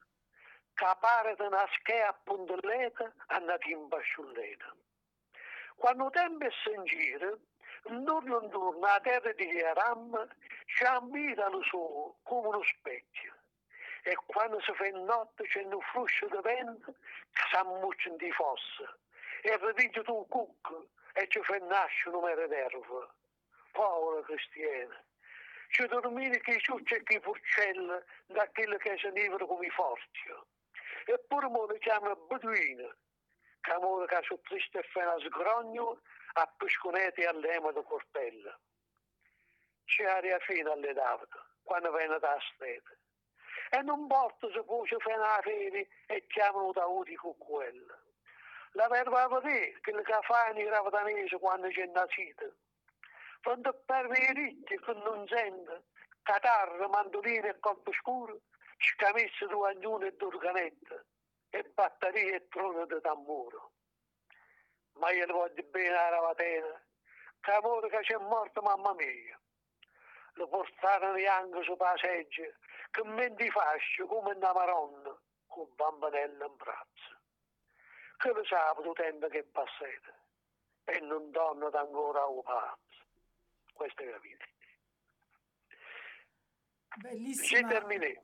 [0.79, 4.73] capare da una schea a puntelleta andati in basciulleta.
[5.75, 7.39] Quando tempo è giro,
[7.89, 10.25] intorno intorno a terra di Aram,
[10.67, 13.33] ci ammira lo sole come uno specchio.
[14.03, 16.93] E quando si fa notte c'è un fruscio di vento
[17.33, 18.97] che si ammuccia di fossa.
[19.41, 23.13] E ridice tu un cucco e ci fa nascere un numero d'erba.
[23.73, 25.03] Povera cristiana.
[25.71, 29.65] Ci dormire che i ciucci e che i furcelli da quello che si nivano come
[29.65, 30.47] i fortio.
[31.11, 32.87] Eppure mo li chiama beduina,
[33.61, 36.01] che amore che su triste fena sgrogno
[36.33, 38.55] a pesconete e all'ema di cortella.
[39.85, 42.93] C'è aria fine alle Davide, quando viene da strada.
[43.71, 47.97] E non porta se ci fanno la fede e chiamano da uti con quella.
[48.73, 52.45] La verba a vedere che le cafani ravatanesi quando c'è nascita.
[53.41, 55.85] Quando perde i ritti che non sente,
[56.21, 58.41] catarra, mandolino e colpo scuro,
[58.79, 61.03] scamisse di ognuno e d'organetta
[61.49, 63.71] e batterie e trono di tamburo.
[64.93, 66.81] Ma io voglio bene a Ravatena,
[67.41, 69.39] che amore che c'è morto mamma mia.
[70.33, 72.43] Lo portarono anche su la seggia,
[72.91, 75.17] che menti fascio come una maronna,
[75.47, 77.17] con bambanella in braccio.
[78.17, 80.13] Che lo sabato tempo che è passato
[80.85, 83.03] e non torno ancora a palazzo.
[83.73, 84.45] Questo è capito.
[86.97, 87.69] Bellissima,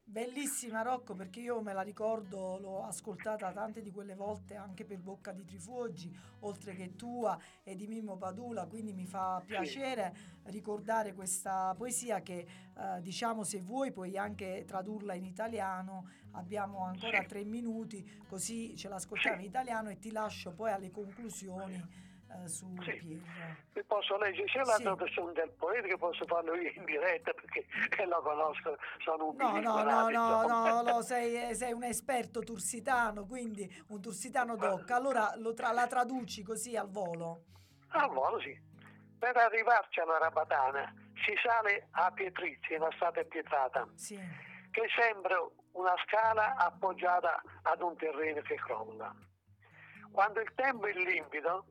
[0.03, 4.97] bellissima Rocco perché io me la ricordo, l'ho ascoltata tante di quelle volte anche per
[4.99, 10.13] bocca di Trifuoggi, oltre che tua e di Mimmo Padula, quindi mi fa piacere
[10.45, 12.45] ricordare questa poesia che
[12.77, 17.27] eh, diciamo se vuoi puoi anche tradurla in italiano, abbiamo ancora Sì.
[17.27, 21.81] tre minuti così ce l'ascoltiamo in italiano e ti lascio poi alle conclusioni
[22.43, 22.91] eh, su Sì.
[22.91, 23.63] Pietro.
[23.73, 24.83] Vi posso leggere sia la Sì.
[24.83, 27.65] traduzione del poeta che posso farlo io in diretta perché
[27.99, 32.41] eh, lo conosco, sono un No, no, no, no, no, no, sei, sei un esperto
[32.41, 34.89] tursitano, quindi un tursitano doc.
[34.91, 37.43] Allora lo tra- la traduci così al volo.
[37.89, 38.57] Ah, buono, sì.
[39.17, 40.93] Per arrivarci alla Rabatana
[41.25, 44.15] si sale a Pietrizia, una strada pietrata, Sì,
[44.71, 45.37] che sembra
[45.71, 49.13] una scala appoggiata ad un terreno che crolla.
[50.11, 51.65] Quando il tempo è limpido,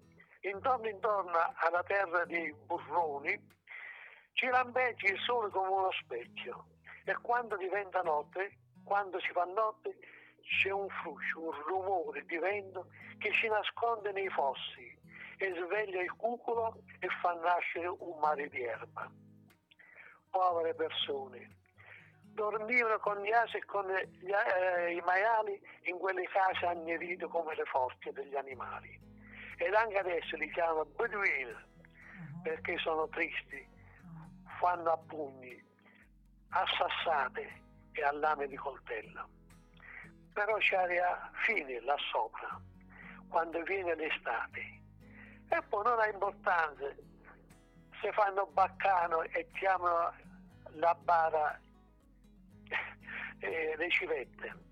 [0.49, 3.53] intorno intorno alla terra di burroni,
[4.33, 6.67] ci lampeggia il sole come uno specchio
[7.05, 9.97] e quando diventa notte, quando si fa notte,
[10.43, 12.89] c'è un fruscio, un rumore di vento
[13.19, 15.01] che si nasconde nei fossi
[15.39, 19.11] e sveglia il cuculo e fa nascere un mare di erba.
[20.31, 21.57] Povere persone,
[22.21, 27.55] dormivano con gli asi e con gli- eh, i maiali in quelle case annerite come
[27.55, 29.14] le forche degli animali.
[29.57, 32.43] Ed anche adesso li chiamano beduini uh-huh.
[32.43, 33.67] perché sono tristi,
[34.59, 35.63] fanno a pugni,
[36.51, 39.29] a sassate e a lame di coltello.
[40.33, 40.87] Però c'è
[41.45, 42.61] fine là sopra,
[43.29, 44.83] quando viene l'estate.
[45.49, 46.93] E poi non ha importanza
[48.01, 50.13] se fanno baccano e chiamano
[50.73, 51.61] la bara
[53.39, 54.63] eh, le civette.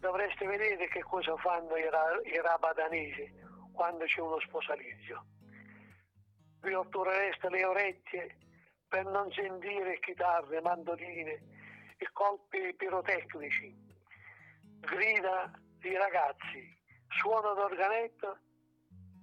[0.00, 3.42] Dovreste vedere che cosa fanno i, ra- i rabadanesi
[3.74, 5.26] quando c'è uno sposalizio.
[6.60, 8.38] Vi otturereste le orecchie
[8.88, 11.42] per non sentire chitarre, mandoline
[11.98, 13.76] e colpi pirotecnici,
[14.80, 18.38] grida di ragazzi, suono d'organetto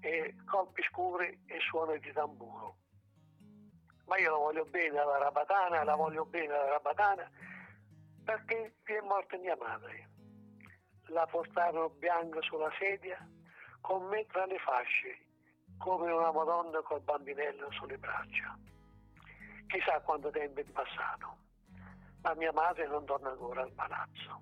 [0.02, 2.76] e colpi scuri e suono di tamburo.
[4.06, 7.32] Ma io la voglio bene alla Rabatana, la voglio bene alla Rabatana
[8.24, 10.10] perché vi è morta mia madre.
[11.08, 13.18] La portarono bianca sulla sedia
[13.82, 15.18] con me tra le fasce,
[15.78, 18.58] come una Madonna col bambinello sulle braccia.
[19.68, 21.38] Chissà quanto tempo è passato,
[22.22, 24.42] ma mia madre non torna ancora al palazzo.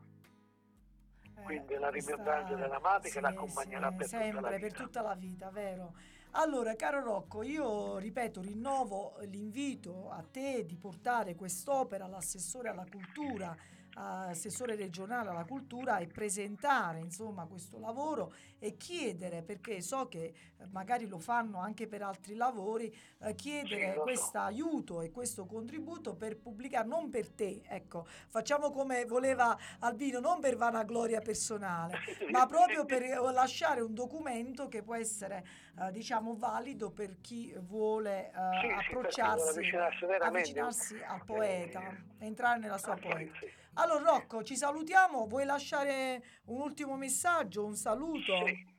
[1.37, 4.59] Eh, Quindi la rimembranza della madre che sì, l'accompagnerà sì, per tutta sempre, la per
[4.59, 4.83] vita.
[4.83, 5.93] tutta la vita, vero?
[6.31, 13.55] Allora, caro Rocco, io ripeto, rinnovo l'invito a te di portare quest'opera all'assessore alla cultura,
[13.93, 20.65] assessore regionale alla cultura e presentare insomma questo lavoro e chiedere, perché so che eh,
[20.71, 24.01] magari lo fanno anche per altri lavori, eh, chiedere Sì, so.
[24.01, 30.19] questo aiuto e questo contributo per pubblicare, non per te, ecco, facciamo come voleva Albino,
[30.19, 31.99] non per vanagloria personale,
[32.31, 35.45] ma proprio per eh, lasciare un documento che può essere
[35.79, 40.37] eh, diciamo valido per chi vuole eh, Sì, sì, approcciarsi avvicinarsi veramente.
[40.39, 43.58] avvicinarsi al poeta entrare nella sua Ah, sì, sì.
[43.79, 48.77] Allora Rocco ci salutiamo vuoi lasciare un ultimo messaggio un saluto Sì.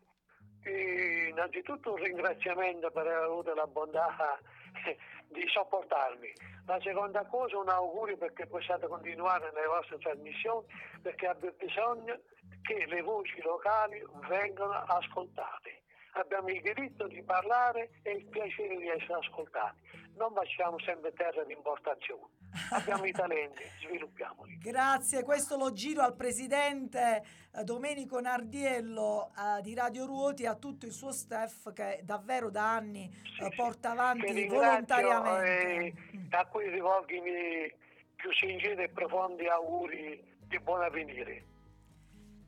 [1.31, 4.39] Innanzitutto un ringraziamento per aver avuto la bontà
[5.27, 6.31] di sopportarmi.
[6.67, 10.67] La seconda cosa un augurio perché possiate continuare nelle vostre trasmissioni
[11.01, 12.21] perché abbiamo bisogno
[12.61, 15.83] che le voci locali vengano ascoltate.
[16.13, 19.79] Abbiamo il diritto di parlare e il piacere di essere ascoltati.
[20.17, 22.40] Non facciamo sempre terra di importazione.
[22.71, 24.59] Abbiamo i talenti, sviluppiamoli.
[24.59, 27.23] Grazie, questo lo giro al presidente
[27.53, 32.51] eh, Domenico Nardiello eh, di Radio Ruoti e a tutto il suo staff che davvero
[32.51, 35.87] da anni Sì, eh, porta avanti volontariamente.
[36.13, 37.75] eh, a cui rivolgo i miei
[38.17, 41.45] più sinceri e profondi auguri di buon avvenire.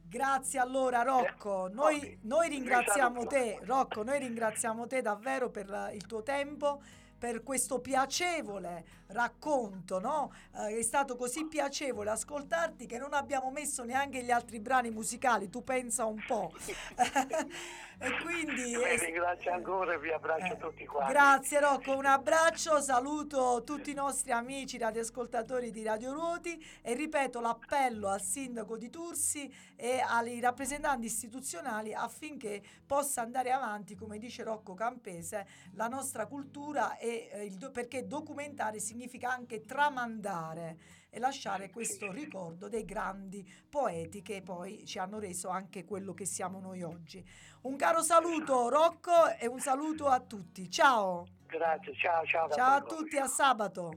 [0.09, 6.05] Grazie allora Rocco, Eh, noi, noi ringraziamo te, Rocco, noi ringraziamo te davvero per il
[6.05, 6.82] tuo tempo,
[7.18, 10.32] per questo piacevole racconto, no?
[10.56, 15.48] Eh, è stato così piacevole ascoltarti che non abbiamo messo neanche gli altri brani musicali,
[15.48, 16.52] tu pensa un po'.
[17.98, 18.76] e quindi...
[18.76, 21.12] Vi ringrazio ancora e vi abbraccio eh, tutti quanti.
[21.12, 27.40] Grazie Rocco, un abbraccio, saluto tutti i nostri amici radioascoltatori di Radio Ruoti e ripeto
[27.40, 34.42] l'appello al sindaco di Tursi e ai rappresentanti istituzionali affinché possa andare avanti, come dice
[34.42, 40.78] Rocco Campese, la nostra cultura e eh, il perché documentare significa anche tramandare
[41.11, 46.24] e lasciare questo ricordo dei grandi poeti che poi ci hanno reso anche quello che
[46.24, 47.24] siamo noi oggi.
[47.62, 50.70] Un caro saluto Rocco e un saluto a tutti.
[50.70, 51.26] Ciao.
[51.46, 52.48] Grazie, ciao, ciao.
[52.50, 53.92] Ciao a tutti, a sabato.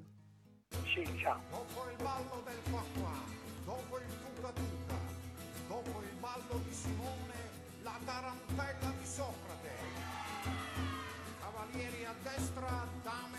[0.94, 1.42] Sì, ciao.
[1.50, 3.36] Dopo il ballo del qua
[3.66, 4.96] dopo il tuca tuca,
[5.68, 7.34] dopo il ballo di Simone,
[7.82, 9.72] la tarantella di Socrate.
[11.40, 13.35] Cavalieri a destra, dame.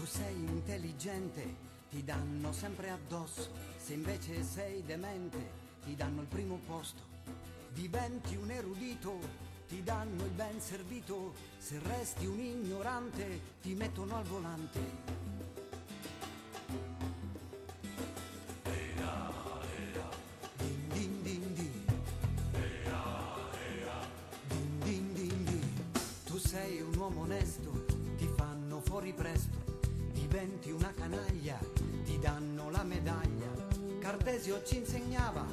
[0.00, 1.56] Tu sei intelligente,
[1.90, 3.50] ti danno sempre addosso.
[3.76, 5.36] Se invece sei demente,
[5.84, 7.02] ti danno il primo posto.
[7.74, 9.18] Diventi un erudito,
[9.68, 11.34] ti danno il ben servito.
[11.58, 15.18] Se resti un ignorante, ti mettono al volante.
[26.42, 27.84] Sei un uomo onesto,
[28.16, 29.59] ti fanno fuori presto,
[30.30, 31.58] diventi una canaglia,
[32.04, 33.48] ti danno la medaglia.
[33.98, 35.44] Cartesio ci insegnava,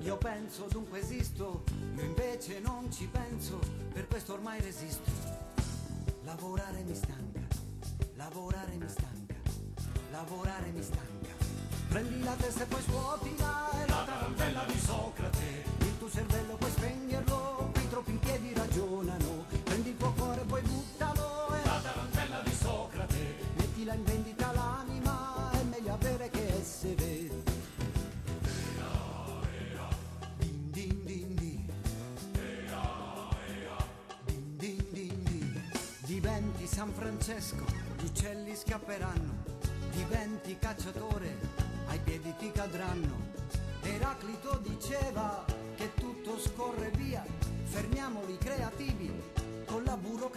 [0.00, 1.64] io penso dunque esisto,
[1.94, 3.58] io invece non ci penso,
[3.94, 5.10] per questo ormai resisto.
[6.24, 7.40] Lavorare mi stanca,
[8.16, 9.34] lavorare mi stanca,
[10.10, 11.32] lavorare mi stanca.
[11.88, 15.64] Prendi la testa e poi scuotila, è la tarantella di Socrate.
[15.78, 17.05] Il tuo cervello puoi spegnerlo,
[36.76, 37.64] San Francesco,
[37.98, 39.44] gli uccelli scapperanno.
[39.92, 41.34] Diventi cacciatore,
[41.86, 43.30] ai piedi ti cadranno.
[43.80, 45.42] Eraclito diceva
[45.74, 47.24] che tutto scorre via,
[47.62, 49.10] fermiamoli creativi
[49.64, 50.35] con la burocrazia.